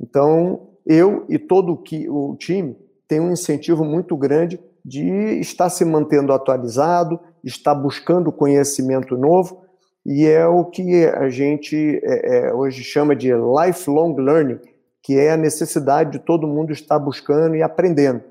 Então, 0.00 0.68
eu 0.86 1.24
e 1.28 1.38
todo 1.38 1.72
o 1.72 2.36
time 2.36 2.76
tem 3.08 3.20
um 3.20 3.32
incentivo 3.32 3.84
muito 3.84 4.16
grande 4.16 4.60
de 4.84 5.08
estar 5.40 5.70
se 5.70 5.84
mantendo 5.84 6.32
atualizado, 6.32 7.18
estar 7.42 7.74
buscando 7.74 8.30
conhecimento 8.30 9.16
novo, 9.16 9.62
e 10.04 10.26
é 10.26 10.46
o 10.46 10.66
que 10.66 11.06
a 11.06 11.30
gente 11.30 12.00
é, 12.04 12.48
é, 12.48 12.54
hoje 12.54 12.84
chama 12.84 13.16
de 13.16 13.30
lifelong 13.32 14.14
learning, 14.16 14.58
que 15.02 15.18
é 15.18 15.32
a 15.32 15.36
necessidade 15.36 16.12
de 16.12 16.18
todo 16.18 16.46
mundo 16.46 16.72
estar 16.72 16.98
buscando 16.98 17.56
e 17.56 17.62
aprendendo. 17.62 18.22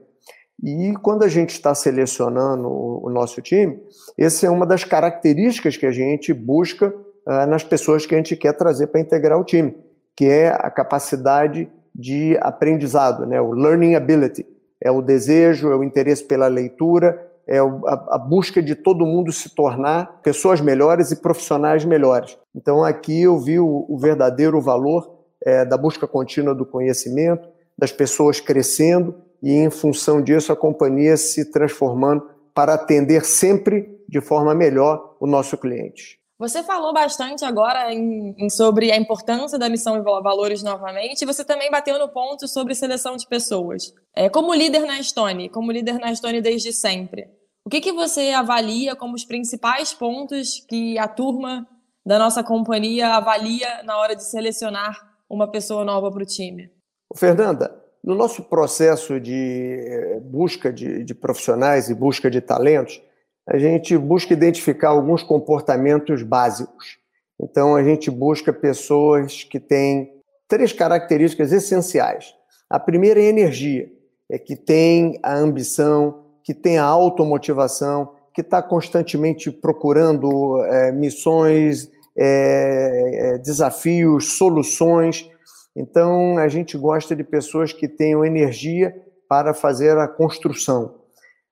E 0.61 0.93
quando 1.01 1.23
a 1.23 1.27
gente 1.27 1.51
está 1.51 1.73
selecionando 1.73 2.67
o, 2.69 3.09
nosso 3.09 3.41
time, 3.41 3.79
essa 4.17 4.45
é 4.45 4.49
uma 4.49 4.65
das 4.65 4.83
características 4.83 5.77
que 5.77 5.85
a 5.85 5.91
gente 5.91 6.33
busca 6.33 6.87
uh, 6.89 7.45
nas 7.47 7.63
pessoas 7.63 8.05
que 8.05 8.13
a 8.13 8.17
gente 8.17 8.35
quer 8.35 8.53
trazer 8.53 8.87
para 8.87 9.01
integrar 9.01 9.39
o 9.39 9.43
time, 9.43 9.75
que 10.15 10.25
é 10.25 10.49
a 10.49 10.69
capacidade 10.69 11.69
de 11.93 12.37
aprendizado, 12.41 13.25
né? 13.25 13.41
o 13.41 13.51
learning 13.51 13.95
ability. 13.95 14.45
É 14.81 14.91
o 14.91 15.01
desejo, 15.01 15.71
é 15.71 15.75
o 15.75 15.83
interesse 15.83 16.23
pela 16.25 16.47
leitura, 16.47 17.29
é 17.47 17.59
a, 17.59 18.17
busca 18.17 18.61
de 18.61 18.75
todo 18.75 19.05
mundo 19.05 19.31
se 19.31 19.53
tornar 19.53 20.21
pessoas 20.21 20.61
melhores 20.61 21.11
e 21.11 21.17
profissionais 21.17 21.83
melhores. 21.85 22.37
Então, 22.55 22.83
aqui 22.83 23.23
eu 23.23 23.39
vi 23.39 23.59
o, 23.59 23.85
o 23.87 23.97
verdadeiro 23.97 24.59
valor 24.61 25.19
é, 25.45 25.65
da 25.65 25.77
busca 25.77 26.07
contínua 26.07 26.55
do 26.55 26.65
conhecimento, 26.65 27.47
das 27.77 27.91
pessoas 27.91 28.39
crescendo 28.39 29.15
e, 29.43 29.51
em 29.51 29.69
função 29.69 30.21
disso, 30.21 30.53
a 30.53 30.55
companhia 30.55 31.17
se 31.17 31.51
transformando 31.51 32.23
para 32.53 32.75
atender 32.75 33.25
sempre 33.25 34.01
de 34.07 34.21
forma 34.21 34.55
melhor 34.55 35.17
o 35.19 35.27
nosso 35.27 35.57
cliente. 35.57 36.17
Você 36.39 36.63
falou 36.63 36.93
bastante 36.93 37.45
agora 37.45 37.93
em, 37.93 38.33
em, 38.37 38.49
sobre 38.49 38.91
a 38.91 38.97
importância 38.97 39.59
da 39.59 39.69
missão 39.69 39.97
e 39.97 40.01
valores 40.01 40.63
novamente, 40.63 41.21
e 41.21 41.25
você 41.25 41.43
também 41.43 41.69
bateu 41.69 41.99
no 41.99 42.09
ponto 42.09 42.47
sobre 42.47 42.73
seleção 42.73 43.17
de 43.17 43.27
pessoas. 43.27 43.93
É, 44.15 44.29
como 44.29 44.53
líder 44.53 44.85
na 44.85 45.01
Stone, 45.03 45.49
como 45.49 45.71
líder 45.71 45.99
na 45.99 46.13
Stone 46.15 46.41
desde 46.41 46.71
sempre, 46.71 47.27
o 47.65 47.69
que, 47.69 47.81
que 47.81 47.91
você 47.91 48.31
avalia 48.31 48.95
como 48.95 49.15
os 49.15 49.25
principais 49.25 49.93
pontos 49.93 50.65
que 50.67 50.97
a 50.97 51.07
turma 51.07 51.67
da 52.05 52.19
nossa 52.19 52.43
companhia 52.43 53.09
avalia 53.09 53.83
na 53.83 53.97
hora 53.97 54.15
de 54.15 54.23
selecionar 54.23 54.97
uma 55.29 55.49
pessoa 55.49 55.85
nova 55.85 56.11
para 56.11 56.23
o 56.23 56.25
time? 56.25 56.69
Fernanda, 57.15 57.82
no 58.03 58.15
nosso 58.15 58.43
processo 58.43 59.19
de 59.19 59.77
eh, 59.79 60.19
busca 60.21 60.73
de, 60.73 61.03
de 61.03 61.15
profissionais 61.15 61.89
e 61.89 61.95
busca 61.95 62.29
de 62.29 62.41
talentos, 62.41 63.01
a 63.47 63.57
gente 63.57 63.97
busca 63.97 64.33
identificar 64.33 64.89
alguns 64.89 65.23
comportamentos 65.23 66.21
básicos. 66.21 66.97
Então, 67.41 67.75
a 67.75 67.83
gente 67.83 68.11
busca 68.11 68.51
pessoas 68.51 69.43
que 69.43 69.59
têm 69.59 70.13
três 70.47 70.73
características 70.73 71.51
essenciais. 71.51 72.33
A 72.69 72.79
primeira 72.79 73.21
é 73.21 73.27
a 73.27 73.29
energia, 73.29 73.91
é 74.29 74.37
que 74.37 74.55
tem 74.55 75.19
a 75.23 75.35
ambição, 75.35 76.23
que 76.43 76.53
tem 76.53 76.77
a 76.77 76.83
automotivação, 76.83 78.13
que 78.33 78.41
está 78.41 78.61
constantemente 78.61 79.51
procurando 79.51 80.61
é, 80.65 80.91
missões, 80.91 81.89
é, 82.17 83.37
desafios, 83.39 84.37
soluções. 84.37 85.29
Então, 85.75 86.37
a 86.37 86.47
gente 86.47 86.77
gosta 86.77 87.15
de 87.15 87.23
pessoas 87.23 87.73
que 87.73 87.87
tenham 87.87 88.23
energia 88.23 88.95
para 89.27 89.53
fazer 89.53 89.97
a 89.97 90.07
construção. 90.07 90.95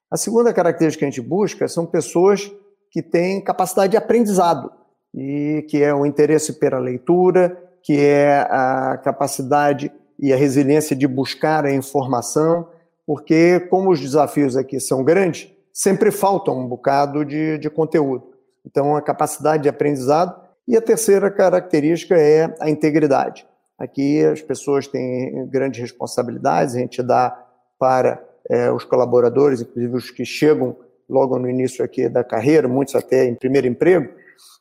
A 0.10 0.18
segunda 0.18 0.54
característica 0.54 1.00
que 1.00 1.06
a 1.06 1.10
gente 1.10 1.28
busca 1.28 1.68
são 1.68 1.86
pessoas 1.86 2.52
que 2.92 3.02
têm 3.02 3.42
capacidade 3.42 3.92
de 3.92 3.98
aprendizado, 3.98 4.72
e 5.14 5.66
que 5.70 5.82
é 5.82 5.94
o 5.94 6.06
interesse 6.06 6.54
pela 6.54 6.80
leitura, 6.80 7.58
que 7.84 8.00
é 8.00 8.42
a 8.50 9.00
capacidade 9.04 9.92
e 10.20 10.32
a 10.32 10.36
resiliência 10.36 10.96
de 10.96 11.08
buscar 11.08 11.66
a 11.66 11.74
informação, 11.74 12.68
porque, 13.06 13.60
como 13.62 13.90
os 13.90 14.00
desafios 14.00 14.56
aqui 14.56 14.80
são 14.80 15.04
grandes, 15.04 15.52
sempre 15.74 16.12
falta 16.12 16.52
um 16.52 16.68
bocado 16.68 17.26
de, 17.26 17.58
de 17.58 17.70
conteúdo. 17.70 18.32
Então, 18.66 18.96
a 18.96 19.02
capacidade 19.02 19.64
de 19.64 19.70
aprendizado. 19.70 20.40
E 20.68 20.78
a 20.78 20.82
terceira 20.82 21.32
característica 21.32 22.16
é 22.16 22.54
a 22.60 22.70
integridade. 22.70 23.46
Aqui 23.82 24.24
as 24.24 24.40
pessoas 24.44 24.86
têm 24.86 25.48
grandes 25.48 25.82
responsabilidades, 25.82 26.76
a 26.76 26.78
gente 26.78 27.02
dá 27.02 27.36
para 27.80 28.24
é, 28.48 28.72
os 28.72 28.84
colaboradores, 28.84 29.60
inclusive 29.60 29.96
os 29.96 30.12
que 30.12 30.24
chegam 30.24 30.78
logo 31.10 31.40
no 31.40 31.50
início 31.50 31.84
aqui 31.84 32.08
da 32.08 32.24
carreira, 32.24 32.68
muitos 32.68 32.94
até 32.94 33.26
em 33.26 33.34
primeiro 33.34 33.66
emprego, 33.66 34.08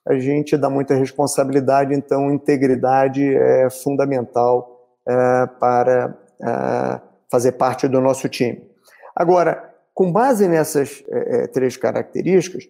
a 0.09 0.19
gente 0.19 0.57
dá 0.57 0.71
muita 0.71 0.95
responsabilidade, 0.95 1.93
então 1.93 2.33
integridade 2.33 3.23
é 3.23 3.69
fundamental 3.69 4.89
é, 5.07 5.47
para 5.61 6.19
é, 6.43 7.01
fazer 7.31 7.53
parte 7.53 7.87
do 7.87 8.01
nosso 8.01 8.27
time. 8.27 8.67
Agora, 9.15 9.71
com 9.93 10.11
base 10.11 10.49
nessas 10.49 11.05
é, 11.11 11.43
é 11.43 11.47
três 11.47 11.77
características, 11.77 12.67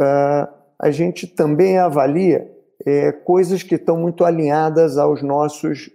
é, 0.00 0.48
a 0.78 0.90
gente 0.90 1.26
também 1.26 1.76
avalia 1.76 2.50
é, 2.84 3.12
coisas 3.12 3.62
que 3.62 3.76
estão 3.76 3.96
muito 3.96 4.24
alinhadas 4.24 4.98
aos 4.98 5.22
nossos, 5.22 5.90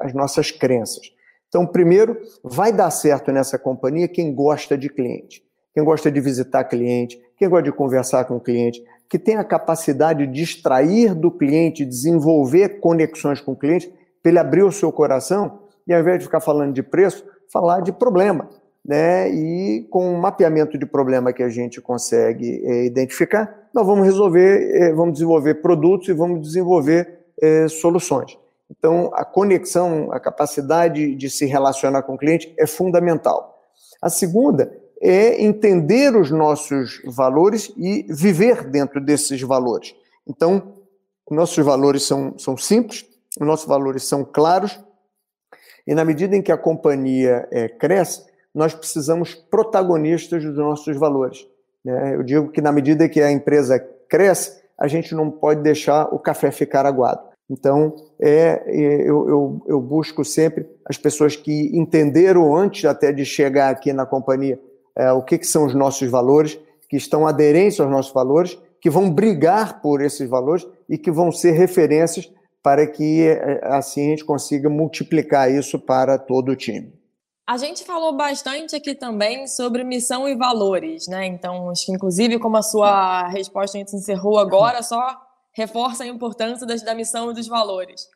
às 0.00 0.12
nossas 0.12 0.50
crenças. 0.50 1.12
Então, 1.48 1.66
primeiro, 1.66 2.18
vai 2.42 2.72
dar 2.72 2.90
certo 2.90 3.32
nessa 3.32 3.58
companhia 3.58 4.08
quem 4.08 4.34
gosta 4.34 4.76
de 4.76 4.88
cliente, 4.88 5.42
quem 5.74 5.84
gosta 5.84 6.10
de 6.10 6.20
visitar 6.20 6.64
cliente, 6.64 7.20
quem 7.38 7.48
gosta 7.48 7.64
de 7.64 7.72
conversar 7.72 8.24
com 8.24 8.36
o 8.36 8.40
cliente, 8.40 8.82
que 9.08 9.18
tem 9.18 9.36
a 9.36 9.44
capacidade 9.44 10.26
de 10.26 10.42
extrair 10.42 11.14
do 11.14 11.30
cliente, 11.30 11.84
desenvolver 11.84 12.80
conexões 12.80 13.40
com 13.40 13.52
o 13.52 13.56
cliente, 13.56 13.92
para 14.22 14.30
ele 14.30 14.38
abrir 14.38 14.64
o 14.64 14.72
seu 14.72 14.90
coração 14.90 15.60
e, 15.86 15.94
ao 15.94 16.00
invés 16.00 16.18
de 16.18 16.24
ficar 16.24 16.40
falando 16.40 16.72
de 16.72 16.82
preço, 16.82 17.24
falar 17.52 17.80
de 17.80 17.92
problema. 17.92 18.48
Né? 18.86 19.28
E 19.30 19.86
com 19.90 20.14
o 20.14 20.20
mapeamento 20.20 20.78
de 20.78 20.86
problema 20.86 21.32
que 21.32 21.42
a 21.42 21.48
gente 21.48 21.80
consegue 21.80 22.62
é, 22.64 22.84
identificar, 22.84 23.68
nós 23.74 23.84
vamos 23.84 24.06
resolver, 24.06 24.70
é, 24.76 24.92
vamos 24.92 25.14
desenvolver 25.14 25.56
produtos 25.56 26.08
e 26.08 26.12
vamos 26.12 26.40
desenvolver 26.40 27.18
é, 27.42 27.66
soluções. 27.66 28.38
Então, 28.70 29.10
a 29.12 29.24
conexão, 29.24 30.12
a 30.12 30.20
capacidade 30.20 31.14
de 31.14 31.30
se 31.30 31.46
relacionar 31.46 32.02
com 32.02 32.14
o 32.14 32.18
cliente 32.18 32.54
é 32.56 32.66
fundamental. 32.66 33.60
A 34.00 34.08
segunda 34.08 34.72
é 35.00 35.42
entender 35.42 36.16
os 36.16 36.30
nossos 36.30 37.02
valores 37.04 37.72
e 37.76 38.06
viver 38.08 38.68
dentro 38.68 39.00
desses 39.00 39.40
valores. 39.42 39.94
Então, 40.26 40.74
nossos 41.30 41.64
valores 41.64 42.04
são, 42.04 42.38
são 42.38 42.56
simples, 42.56 43.04
nossos 43.40 43.66
valores 43.66 44.04
são 44.04 44.24
claros, 44.24 44.80
e 45.86 45.94
na 45.94 46.04
medida 46.04 46.34
em 46.36 46.42
que 46.42 46.50
a 46.50 46.56
companhia 46.56 47.46
é, 47.52 47.68
cresce, 47.68 48.24
nós 48.56 48.74
precisamos 48.74 49.34
protagonistas 49.34 50.42
dos 50.42 50.56
nossos 50.56 50.96
valores. 50.96 51.46
Né? 51.84 52.14
Eu 52.14 52.22
digo 52.22 52.48
que 52.48 52.62
na 52.62 52.72
medida 52.72 53.06
que 53.06 53.20
a 53.20 53.30
empresa 53.30 53.78
cresce, 54.08 54.62
a 54.78 54.88
gente 54.88 55.14
não 55.14 55.30
pode 55.30 55.62
deixar 55.62 56.06
o 56.06 56.18
café 56.18 56.50
ficar 56.50 56.86
aguado. 56.86 57.20
Então, 57.50 57.94
é, 58.18 58.62
é, 58.66 59.02
eu, 59.02 59.28
eu, 59.28 59.62
eu, 59.68 59.80
busco 59.80 60.24
sempre 60.24 60.66
as 60.86 60.96
pessoas 60.96 61.36
que 61.36 61.70
entenderam 61.76 62.56
antes 62.56 62.86
até 62.86 63.12
de 63.12 63.24
chegar 63.24 63.70
aqui 63.70 63.92
na 63.92 64.06
companhia 64.06 64.58
é, 64.96 65.12
o 65.12 65.22
que, 65.22 65.36
que 65.38 65.46
são 65.46 65.66
os 65.66 65.74
nossos 65.74 66.10
valores, 66.10 66.58
que 66.88 66.96
estão 66.96 67.26
aderentes 67.26 67.78
aos 67.78 67.90
nossos 67.90 68.12
valores, 68.12 68.58
que 68.80 68.88
vão 68.88 69.10
brigar 69.10 69.82
por 69.82 70.00
esses 70.00 70.28
valores 70.28 70.66
e 70.88 70.96
que 70.96 71.10
vão 71.10 71.30
ser 71.30 71.52
referências 71.52 72.32
para 72.62 72.86
que 72.86 73.26
é, 73.28 73.60
assim 73.64 74.06
a 74.06 74.10
gente 74.10 74.24
consiga 74.24 74.70
multiplicar 74.70 75.52
isso 75.52 75.78
para 75.78 76.18
todo 76.18 76.50
o 76.50 76.56
time. 76.56 76.92
A 77.46 77.56
gente 77.56 77.84
falou 77.84 78.12
bastante 78.12 78.74
aqui 78.74 78.92
também 78.92 79.46
sobre 79.46 79.84
missão 79.84 80.28
e 80.28 80.34
valores, 80.34 81.06
né? 81.06 81.26
Então, 81.26 81.70
acho 81.70 81.86
que 81.86 81.92
inclusive 81.92 82.40
como 82.40 82.56
a 82.56 82.62
sua 82.62 83.28
resposta 83.28 83.76
a 83.76 83.80
gente 83.80 83.94
encerrou 83.94 84.36
agora, 84.36 84.82
só 84.82 85.22
reforça 85.52 86.02
a 86.02 86.06
importância 86.08 86.66
das, 86.66 86.82
da 86.82 86.92
missão 86.92 87.30
e 87.30 87.34
dos 87.34 87.46
valores. 87.46 88.08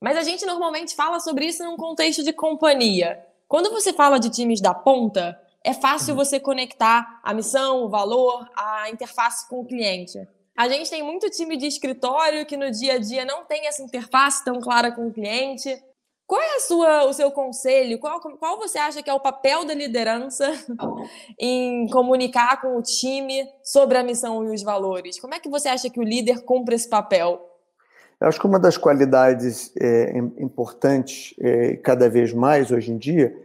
Mas 0.00 0.18
a 0.18 0.22
gente 0.22 0.44
normalmente 0.44 0.94
fala 0.94 1.18
sobre 1.20 1.46
isso 1.46 1.64
num 1.64 1.76
contexto 1.76 2.22
de 2.22 2.34
companhia. 2.34 3.18
Quando 3.48 3.70
você 3.70 3.94
fala 3.94 4.20
de 4.20 4.28
times 4.28 4.60
da 4.60 4.74
ponta, 4.74 5.40
é 5.64 5.72
fácil 5.72 6.14
uhum. 6.14 6.22
você 6.22 6.38
conectar 6.38 7.20
a 7.24 7.32
missão, 7.32 7.84
o 7.84 7.88
valor, 7.88 8.46
a 8.54 8.90
interface 8.90 9.48
com 9.48 9.60
o 9.60 9.66
cliente. 9.66 10.18
A 10.56 10.68
gente 10.68 10.90
tem 10.90 11.02
muito 11.02 11.30
time 11.30 11.56
de 11.56 11.66
escritório 11.66 12.44
que 12.44 12.56
no 12.56 12.70
dia 12.70 12.94
a 12.94 12.98
dia 12.98 13.24
não 13.24 13.44
tem 13.44 13.66
essa 13.66 13.82
interface 13.82 14.44
tão 14.44 14.60
clara 14.60 14.92
com 14.92 15.06
o 15.08 15.12
cliente. 15.12 15.82
Qual 16.26 16.42
é 16.42 16.58
sua, 16.58 17.04
o 17.04 17.12
seu 17.12 17.30
conselho? 17.30 18.00
Qual, 18.00 18.20
qual 18.20 18.58
você 18.58 18.78
acha 18.78 19.00
que 19.00 19.08
é 19.08 19.14
o 19.14 19.20
papel 19.20 19.64
da 19.64 19.72
liderança 19.72 20.52
em 21.38 21.88
comunicar 21.88 22.60
com 22.60 22.76
o 22.76 22.82
time 22.82 23.46
sobre 23.62 23.96
a 23.96 24.02
missão 24.02 24.44
e 24.44 24.52
os 24.52 24.62
valores? 24.62 25.20
Como 25.20 25.34
é 25.34 25.38
que 25.38 25.48
você 25.48 25.68
acha 25.68 25.88
que 25.88 26.00
o 26.00 26.02
líder 26.02 26.42
cumpre 26.42 26.74
esse 26.74 26.88
papel? 26.88 27.40
Eu 28.20 28.26
acho 28.26 28.40
que 28.40 28.46
uma 28.46 28.58
das 28.58 28.76
qualidades 28.76 29.72
é, 29.80 30.18
importantes, 30.38 31.34
é, 31.38 31.76
cada 31.76 32.08
vez 32.08 32.32
mais 32.32 32.72
hoje 32.72 32.90
em 32.90 32.98
dia, 32.98 33.36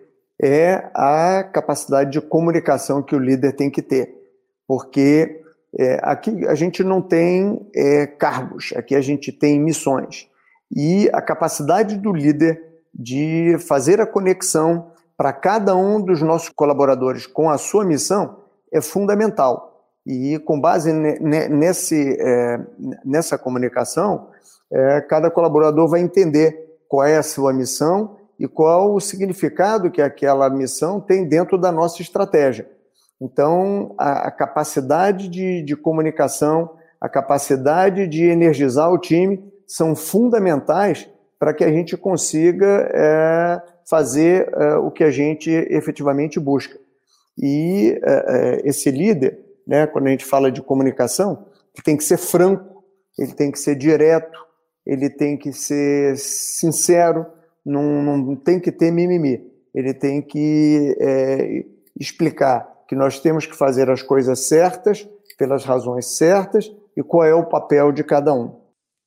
é 0.41 0.89
a 0.95 1.43
capacidade 1.43 2.11
de 2.11 2.21
comunicação 2.21 3.03
que 3.03 3.15
o 3.15 3.19
líder 3.19 3.53
tem 3.53 3.69
que 3.69 3.83
ter. 3.83 4.15
Porque 4.65 5.43
é, 5.77 5.99
aqui 6.01 6.47
a 6.47 6.55
gente 6.55 6.83
não 6.83 6.99
tem 6.99 7.69
é, 7.75 8.07
cargos, 8.07 8.73
aqui 8.75 8.95
a 8.95 9.01
gente 9.01 9.31
tem 9.31 9.59
missões. 9.59 10.27
E 10.73 11.09
a 11.13 11.21
capacidade 11.21 11.97
do 11.97 12.11
líder 12.11 12.70
de 12.93 13.57
fazer 13.67 14.01
a 14.01 14.05
conexão 14.05 14.91
para 15.17 15.31
cada 15.31 15.75
um 15.75 16.01
dos 16.01 16.21
nossos 16.21 16.49
colaboradores 16.49 17.27
com 17.27 17.49
a 17.49 17.57
sua 17.57 17.85
missão 17.85 18.37
é 18.71 18.81
fundamental. 18.81 19.85
E 20.05 20.39
com 20.39 20.59
base 20.59 20.91
nesse, 20.91 22.17
é, 22.19 22.59
nessa 23.05 23.37
comunicação, 23.37 24.29
é, 24.71 25.01
cada 25.01 25.29
colaborador 25.29 25.87
vai 25.87 25.99
entender 26.01 26.79
qual 26.87 27.05
é 27.05 27.17
a 27.17 27.23
sua 27.23 27.53
missão 27.53 28.17
e 28.39 28.47
qual 28.47 28.95
o 28.95 28.99
significado 28.99 29.91
que 29.91 30.01
aquela 30.01 30.49
missão 30.49 30.99
tem 30.99 31.27
dentro 31.27 31.57
da 31.57 31.71
nossa 31.71 32.01
estratégia. 32.01 32.67
Então, 33.21 33.93
a, 33.99 34.29
a 34.29 34.31
capacidade 34.31 35.27
de, 35.27 35.61
de 35.61 35.75
comunicação, 35.75 36.71
a 36.99 37.07
capacidade 37.07 38.07
de 38.07 38.25
energizar 38.25 38.91
o 38.91 38.97
time 38.97 39.43
são 39.67 39.95
fundamentais 39.95 41.07
para 41.41 41.55
que 41.55 41.63
a 41.63 41.71
gente 41.71 41.97
consiga 41.97 42.87
é, 42.93 43.61
fazer 43.89 44.47
é, 44.53 44.75
o 44.75 44.91
que 44.91 45.03
a 45.03 45.09
gente 45.09 45.49
efetivamente 45.49 46.39
busca. 46.39 46.77
E 47.35 47.99
é, 48.03 48.59
é, 48.59 48.69
esse 48.69 48.91
líder, 48.91 49.39
né, 49.65 49.87
quando 49.87 50.05
a 50.05 50.11
gente 50.11 50.23
fala 50.23 50.51
de 50.51 50.61
comunicação, 50.61 51.47
ele 51.73 51.83
tem 51.83 51.97
que 51.97 52.03
ser 52.03 52.17
franco, 52.17 52.83
ele 53.17 53.33
tem 53.33 53.49
que 53.49 53.57
ser 53.57 53.73
direto, 53.73 54.37
ele 54.85 55.09
tem 55.09 55.35
que 55.35 55.51
ser 55.51 56.15
sincero, 56.15 57.25
não, 57.65 58.17
não 58.19 58.35
tem 58.35 58.59
que 58.59 58.71
ter 58.71 58.91
mimimi. 58.91 59.43
Ele 59.73 59.95
tem 59.95 60.21
que 60.21 60.95
é, 60.99 61.65
explicar 61.99 62.71
que 62.87 62.93
nós 62.93 63.19
temos 63.19 63.47
que 63.47 63.57
fazer 63.57 63.89
as 63.89 64.03
coisas 64.03 64.47
certas, 64.47 65.09
pelas 65.39 65.63
razões 65.65 66.17
certas, 66.17 66.71
e 66.95 67.01
qual 67.01 67.25
é 67.25 67.33
o 67.33 67.47
papel 67.47 67.91
de 67.91 68.03
cada 68.03 68.31
um. 68.31 68.60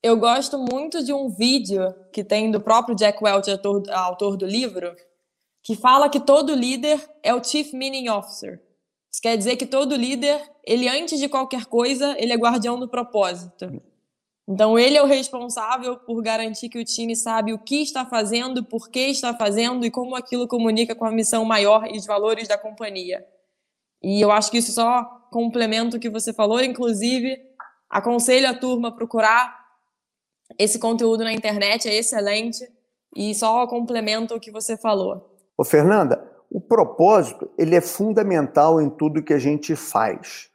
Eu 0.05 0.19
gosto 0.19 0.59
muito 0.59 1.03
de 1.03 1.15
um 1.15 1.31
vídeo 1.31 1.95
que 2.13 2.23
tem 2.23 2.51
do 2.51 2.61
próprio 2.61 2.95
Jack 2.95 3.25
Welch, 3.25 3.51
autor, 3.51 3.91
autor 3.91 4.37
do 4.37 4.45
livro, 4.45 4.95
que 5.63 5.75
fala 5.75 6.11
que 6.11 6.21
todo 6.21 6.55
líder 6.55 7.03
é 7.23 7.35
o 7.35 7.43
Chief 7.43 7.73
Meaning 7.73 8.11
Officer. 8.11 8.63
Isso 9.11 9.23
quer 9.23 9.35
dizer 9.35 9.57
que 9.57 9.65
todo 9.65 9.97
líder, 9.97 10.43
ele 10.63 10.91
antes 10.91 11.19
de 11.19 11.27
qualquer 11.27 11.65
coisa, 11.65 12.15
ele 12.19 12.35
é 12.35 12.37
guardião 12.37 12.79
do 12.79 12.87
propósito. 12.87 13.83
Então 14.47 14.79
ele 14.79 14.99
é 14.99 15.03
o 15.03 15.07
responsável 15.07 15.97
por 15.97 16.23
garantir 16.23 16.69
que 16.69 16.79
o 16.79 16.85
time 16.85 17.17
sabe 17.17 17.55
o 17.55 17.59
que 17.59 17.81
está 17.81 18.05
fazendo, 18.05 18.63
por 18.63 18.91
que 18.91 19.07
está 19.07 19.33
fazendo 19.33 19.87
e 19.87 19.91
como 19.91 20.15
aquilo 20.15 20.47
comunica 20.47 20.95
com 20.95 21.07
a 21.07 21.11
missão 21.11 21.47
maior 21.47 21.89
e 21.91 21.97
os 21.97 22.05
valores 22.05 22.47
da 22.47 22.59
companhia. 22.59 23.27
E 24.03 24.21
eu 24.21 24.31
acho 24.31 24.51
que 24.51 24.59
isso 24.59 24.73
só 24.73 25.03
complementa 25.31 25.97
o 25.97 26.01
que 26.01 26.11
você 26.11 26.31
falou, 26.31 26.63
inclusive 26.63 27.41
aconselho 27.89 28.51
a 28.51 28.53
turma 28.53 28.89
a 28.89 28.93
procurar 28.93 29.64
esse 30.59 30.79
conteúdo 30.79 31.25
na 31.25 31.33
internet 31.33 31.89
é 31.89 31.95
excelente 31.95 32.69
e 33.15 33.35
só 33.35 33.67
complementa 33.67 34.35
o 34.35 34.41
que 34.41 34.51
você 34.51 34.77
falou. 34.77 35.31
Ô 35.57 35.65
Fernanda, 35.65 36.23
o 36.51 36.61
propósito 36.61 37.51
ele 37.59 37.75
é 37.75 37.81
fundamental 37.81 38.81
em 38.81 38.89
tudo 38.89 39.23
que 39.23 39.33
a 39.33 39.39
gente 39.39 39.75
faz. 39.77 40.49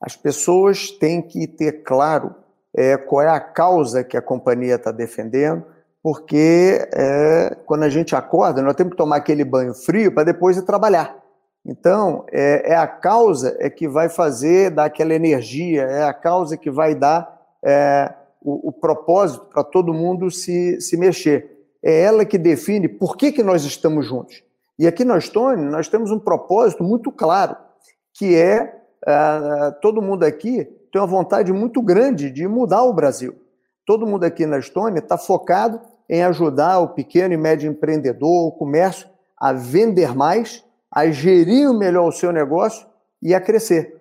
As 0.00 0.16
pessoas 0.16 0.90
têm 0.90 1.22
que 1.22 1.46
ter 1.46 1.82
claro 1.82 2.34
é, 2.76 2.96
qual 2.96 3.22
é 3.22 3.28
a 3.28 3.40
causa 3.40 4.04
que 4.04 4.16
a 4.16 4.22
companhia 4.22 4.74
está 4.74 4.90
defendendo, 4.90 5.64
porque 6.02 6.86
é, 6.92 7.56
quando 7.64 7.84
a 7.84 7.88
gente 7.88 8.14
acorda, 8.14 8.60
nós 8.60 8.74
temos 8.74 8.92
que 8.92 8.98
tomar 8.98 9.16
aquele 9.16 9.44
banho 9.44 9.72
frio 9.72 10.12
para 10.12 10.24
depois 10.24 10.56
ir 10.56 10.62
trabalhar. 10.62 11.16
Então, 11.64 12.26
é, 12.30 12.72
é, 12.72 12.76
a 12.76 12.86
causa 12.86 13.56
é 13.58 13.70
que 13.70 13.88
vai 13.88 14.10
fazer, 14.10 14.70
dar 14.70 14.84
aquela 14.84 15.14
energia, 15.14 15.82
é 15.84 16.04
a 16.04 16.12
causa 16.12 16.58
que 16.58 16.70
vai 16.70 16.94
dar 16.94 17.40
é, 17.64 18.12
o, 18.44 18.68
o 18.68 18.72
propósito 18.72 19.46
para 19.46 19.64
todo 19.64 19.94
mundo 19.94 20.30
se, 20.30 20.78
se 20.80 20.96
mexer. 20.96 21.50
É 21.82 22.02
ela 22.02 22.24
que 22.24 22.36
define 22.36 22.88
por 22.88 23.16
que, 23.16 23.32
que 23.32 23.42
nós 23.42 23.64
estamos 23.64 24.06
juntos. 24.06 24.42
E 24.78 24.86
aqui 24.86 25.04
na 25.04 25.16
Estônia, 25.16 25.64
nós 25.64 25.88
temos 25.88 26.10
um 26.10 26.18
propósito 26.18 26.84
muito 26.84 27.10
claro, 27.10 27.56
que 28.12 28.36
é 28.36 28.82
uh, 29.06 29.80
todo 29.80 30.02
mundo 30.02 30.24
aqui 30.24 30.64
tem 30.92 31.00
uma 31.00 31.06
vontade 31.06 31.52
muito 31.52 31.82
grande 31.82 32.30
de 32.30 32.46
mudar 32.46 32.84
o 32.84 32.92
Brasil. 32.92 33.34
Todo 33.86 34.06
mundo 34.06 34.24
aqui 34.24 34.46
na 34.46 34.58
Estônia 34.58 35.00
está 35.00 35.18
focado 35.18 35.80
em 36.08 36.22
ajudar 36.22 36.78
o 36.80 36.88
pequeno 36.88 37.34
e 37.34 37.36
médio 37.36 37.70
empreendedor, 37.70 38.48
o 38.48 38.52
comércio, 38.52 39.08
a 39.36 39.52
vender 39.52 40.14
mais, 40.14 40.64
a 40.90 41.10
gerir 41.10 41.72
melhor 41.72 42.08
o 42.08 42.12
seu 42.12 42.32
negócio 42.32 42.86
e 43.20 43.34
a 43.34 43.40
crescer. 43.40 44.00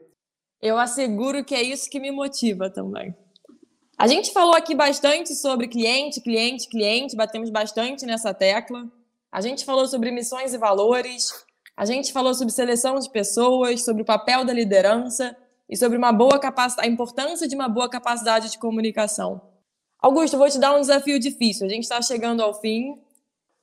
Eu 0.62 0.78
asseguro 0.78 1.44
que 1.44 1.56
é 1.56 1.62
isso 1.62 1.90
que 1.90 2.00
me 2.00 2.12
motiva 2.12 2.70
também. 2.70 3.16
A 4.04 4.08
gente 4.08 4.34
falou 4.34 4.54
aqui 4.54 4.76
bastante 4.76 5.34
sobre 5.34 5.66
cliente, 5.66 6.20
cliente, 6.20 6.68
cliente, 6.68 7.16
batemos 7.16 7.50
bastante 7.50 8.06
nessa 8.06 8.34
tecla. 8.34 8.86
A 9.32 9.40
gente 9.40 9.64
falou 9.64 9.88
sobre 9.88 10.12
missões 10.12 10.54
e 10.54 10.58
valores, 10.58 11.30
a 11.78 11.86
gente 11.86 12.12
falou 12.12 12.34
sobre 12.34 12.54
seleção 12.54 13.00
de 13.00 13.10
pessoas, 13.10 13.86
sobre 13.86 14.02
o 14.02 14.06
papel 14.06 14.44
da 14.44 14.52
liderança 14.52 15.34
e 15.70 15.78
sobre 15.78 15.98
uma 15.98 16.12
boa 16.12 16.38
capacidade, 16.38 16.86
a 16.86 16.92
importância 16.92 17.48
de 17.48 17.56
uma 17.56 17.70
boa 17.70 17.88
capacidade 17.88 18.52
de 18.52 18.60
comunicação. 18.60 19.42
Augusto, 20.00 20.38
vou 20.38 20.50
te 20.50 20.60
dar 20.60 20.76
um 20.76 20.82
desafio 20.82 21.18
difícil. 21.18 21.66
A 21.66 21.70
gente 21.70 21.84
está 21.84 22.02
chegando 22.02 22.44
ao 22.44 22.60
fim. 22.60 23.00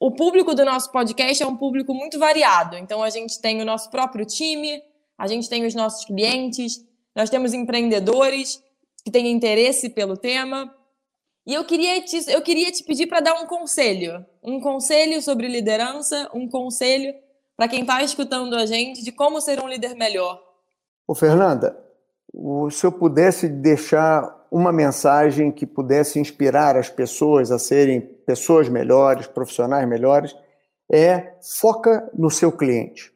O 0.01 0.11
público 0.11 0.55
do 0.55 0.65
nosso 0.65 0.91
podcast 0.91 1.43
é 1.43 1.47
um 1.47 1.59
público 1.59 1.93
muito 1.93 2.19
variado. 2.19 2.79
Então, 2.79 3.03
a 3.03 3.11
gente 3.11 3.39
tem 3.43 3.61
o 3.61 3.65
nosso 3.67 3.91
próprio 3.91 4.25
time, 4.25 4.83
a 5.19 5.27
gente 5.27 5.51
tem 5.51 5.67
os 5.67 5.75
nossos 5.75 6.07
clientes, 6.07 6.83
nós 7.15 7.29
temos 7.29 7.53
empreendedores 7.53 8.59
que 9.05 9.11
têm 9.11 9.31
interesse 9.31 9.89
pelo 9.91 10.17
tema. 10.17 10.73
E 11.47 11.55
eu 11.55 11.65
queria 11.65 12.01
te, 12.03 12.31
eu 12.31 12.43
queria 12.43 12.71
te 12.71 12.85
pedir 12.85 13.07
para 13.07 13.21
dar 13.21 13.35
um 13.35 13.47
conselho. 13.47 14.25
Um 14.43 14.61
conselho 14.61 15.21
sobre 15.23 15.49
liderança, 15.49 16.31
um 16.35 16.49
conselho 16.49 17.15
para 17.57 17.69
quem 17.69 17.81
está 17.81 18.03
escutando 18.03 18.55
a 18.55 18.67
gente 18.67 19.03
de 19.03 19.13
como 19.13 19.41
ser 19.41 19.61
um 19.61 19.69
líder 19.69 19.95
melhor. 19.95 20.41
Ô, 21.07 21.15
Fernanda, 21.15 21.77
se 22.71 22.87
eu 22.87 22.93
pudesse 22.93 23.49
deixar 23.49 24.47
uma 24.51 24.73
mensagem 24.73 25.53
que 25.53 25.67
pudesse 25.67 26.19
inspirar 26.19 26.77
as 26.77 26.89
pessoas 26.89 27.51
a 27.51 27.59
serem 27.59 28.01
pessoas 28.01 28.69
melhores, 28.69 29.27
profissionais 29.27 29.89
melhores, 29.89 30.35
é 30.93 31.35
foca 31.61 32.11
no 32.15 32.31
seu 32.31 32.51
cliente. 32.51 33.13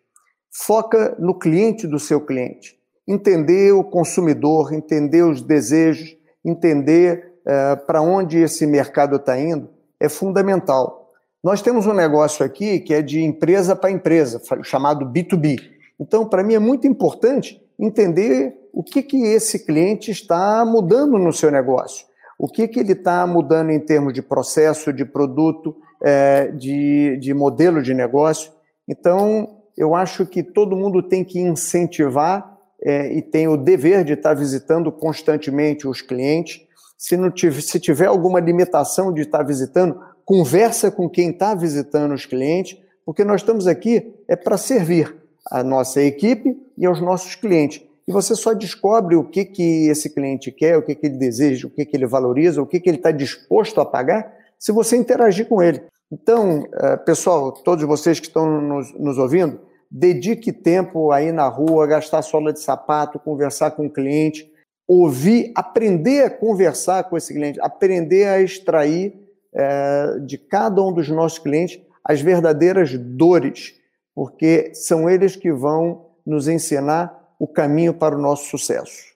Foca 0.50 1.16
no 1.18 1.38
cliente 1.38 1.86
do 1.86 1.98
seu 1.98 2.20
cliente 2.20 2.78
entender 3.06 3.72
o 3.72 3.84
consumidor, 3.84 4.72
entender 4.72 5.22
os 5.22 5.42
desejos, 5.42 6.16
entender 6.44 7.34
uh, 7.46 7.84
para 7.86 8.00
onde 8.00 8.38
esse 8.38 8.66
mercado 8.66 9.16
está 9.16 9.38
indo, 9.38 9.68
é 10.00 10.08
fundamental. 10.08 11.12
Nós 11.42 11.60
temos 11.60 11.86
um 11.86 11.92
negócio 11.92 12.44
aqui 12.44 12.80
que 12.80 12.94
é 12.94 13.02
de 13.02 13.22
empresa 13.22 13.76
para 13.76 13.90
empresa, 13.90 14.40
chamado 14.62 15.04
B2B. 15.06 15.60
Então, 16.00 16.26
para 16.26 16.42
mim, 16.42 16.54
é 16.54 16.58
muito 16.58 16.86
importante 16.86 17.62
entender 17.78 18.56
o 18.72 18.82
que, 18.82 19.02
que 19.02 19.22
esse 19.24 19.64
cliente 19.64 20.10
está 20.10 20.64
mudando 20.64 21.18
no 21.18 21.32
seu 21.32 21.50
negócio. 21.50 22.06
O 22.38 22.48
que, 22.48 22.66
que 22.66 22.80
ele 22.80 22.92
está 22.92 23.26
mudando 23.26 23.70
em 23.70 23.78
termos 23.78 24.12
de 24.12 24.22
processo, 24.22 24.92
de 24.92 25.04
produto, 25.04 25.76
é, 26.02 26.48
de, 26.48 27.16
de 27.18 27.32
modelo 27.32 27.82
de 27.82 27.94
negócio. 27.94 28.52
Então, 28.88 29.62
eu 29.76 29.94
acho 29.94 30.26
que 30.26 30.42
todo 30.42 30.76
mundo 30.76 31.02
tem 31.02 31.24
que 31.24 31.40
incentivar 31.40 32.53
é, 32.84 33.12
e 33.14 33.22
tem 33.22 33.48
o 33.48 33.56
dever 33.56 34.04
de 34.04 34.12
estar 34.12 34.34
visitando 34.34 34.92
constantemente 34.92 35.88
os 35.88 36.02
clientes. 36.02 36.60
Se, 36.98 37.16
não 37.16 37.30
tiver, 37.30 37.62
se 37.62 37.80
tiver 37.80 38.06
alguma 38.06 38.38
limitação 38.40 39.12
de 39.12 39.22
estar 39.22 39.42
visitando, 39.42 39.98
conversa 40.24 40.90
com 40.90 41.08
quem 41.08 41.30
está 41.30 41.54
visitando 41.54 42.12
os 42.12 42.26
clientes, 42.26 42.78
porque 43.04 43.24
nós 43.24 43.40
estamos 43.40 43.66
aqui 43.66 44.14
é 44.28 44.36
para 44.36 44.56
servir 44.56 45.14
a 45.50 45.62
nossa 45.62 46.02
equipe 46.02 46.56
e 46.76 46.86
aos 46.86 47.00
nossos 47.00 47.34
clientes. 47.34 47.82
E 48.06 48.12
você 48.12 48.34
só 48.34 48.52
descobre 48.52 49.16
o 49.16 49.24
que, 49.24 49.44
que 49.44 49.88
esse 49.88 50.10
cliente 50.10 50.52
quer, 50.52 50.76
o 50.76 50.82
que, 50.82 50.94
que 50.94 51.06
ele 51.06 51.16
deseja, 51.16 51.66
o 51.66 51.70
que, 51.70 51.86
que 51.86 51.96
ele 51.96 52.06
valoriza, 52.06 52.60
o 52.60 52.66
que, 52.66 52.78
que 52.80 52.88
ele 52.88 52.98
está 52.98 53.10
disposto 53.10 53.80
a 53.80 53.86
pagar 53.86 54.30
se 54.58 54.72
você 54.72 54.96
interagir 54.96 55.46
com 55.46 55.62
ele. 55.62 55.82
Então, 56.12 56.66
é, 56.74 56.96
pessoal, 56.98 57.50
todos 57.52 57.84
vocês 57.84 58.20
que 58.20 58.26
estão 58.26 58.60
nos, 58.60 58.92
nos 58.98 59.18
ouvindo, 59.18 59.58
dedique 59.96 60.52
tempo 60.52 61.12
aí 61.12 61.30
na 61.30 61.46
rua, 61.46 61.86
gastar 61.86 62.20
sola 62.22 62.52
de 62.52 62.58
sapato, 62.58 63.20
conversar 63.20 63.70
com 63.70 63.86
o 63.86 63.90
cliente, 63.90 64.50
ouvir, 64.88 65.52
aprender 65.54 66.24
a 66.24 66.30
conversar 66.30 67.04
com 67.04 67.16
esse 67.16 67.32
cliente, 67.32 67.60
aprender 67.60 68.26
a 68.26 68.40
extrair 68.40 69.14
é, 69.54 70.18
de 70.26 70.36
cada 70.36 70.82
um 70.82 70.92
dos 70.92 71.08
nossos 71.08 71.38
clientes 71.38 71.80
as 72.04 72.20
verdadeiras 72.20 72.92
dores, 72.98 73.74
porque 74.12 74.74
são 74.74 75.08
eles 75.08 75.36
que 75.36 75.52
vão 75.52 76.06
nos 76.26 76.48
ensinar 76.48 77.32
o 77.38 77.46
caminho 77.46 77.94
para 77.94 78.16
o 78.16 78.20
nosso 78.20 78.50
sucesso. 78.50 79.14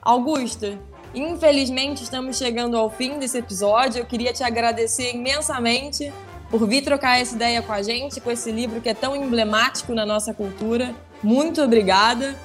Augusto, 0.00 0.78
infelizmente 1.12 2.04
estamos 2.04 2.38
chegando 2.38 2.76
ao 2.76 2.88
fim 2.88 3.18
desse 3.18 3.38
episódio. 3.38 3.98
Eu 3.98 4.06
queria 4.06 4.32
te 4.32 4.44
agradecer 4.44 5.12
imensamente 5.12 6.12
por 6.58 6.68
vir 6.68 6.82
trocar 6.82 7.20
essa 7.20 7.34
ideia 7.34 7.60
com 7.60 7.72
a 7.72 7.82
gente, 7.82 8.20
com 8.20 8.30
esse 8.30 8.52
livro 8.52 8.80
que 8.80 8.88
é 8.88 8.94
tão 8.94 9.16
emblemático 9.16 9.92
na 9.92 10.06
nossa 10.06 10.32
cultura. 10.32 10.94
Muito 11.20 11.60
obrigada. 11.60 12.36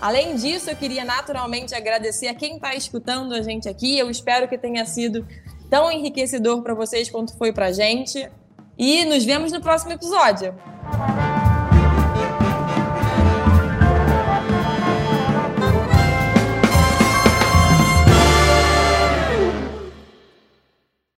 Além 0.00 0.36
disso, 0.36 0.70
eu 0.70 0.76
queria 0.76 1.04
naturalmente 1.04 1.74
agradecer 1.74 2.28
a 2.28 2.34
quem 2.34 2.54
está 2.54 2.74
escutando 2.74 3.34
a 3.34 3.42
gente 3.42 3.68
aqui. 3.68 3.98
Eu 3.98 4.08
espero 4.08 4.48
que 4.48 4.56
tenha 4.56 4.86
sido 4.86 5.22
tão 5.68 5.92
enriquecedor 5.92 6.62
para 6.62 6.72
vocês 6.72 7.10
quanto 7.10 7.36
foi 7.36 7.52
para 7.52 7.66
a 7.66 7.72
gente. 7.72 8.26
E 8.78 9.04
nos 9.04 9.22
vemos 9.26 9.52
no 9.52 9.60
próximo 9.60 9.92
episódio. 9.92 10.54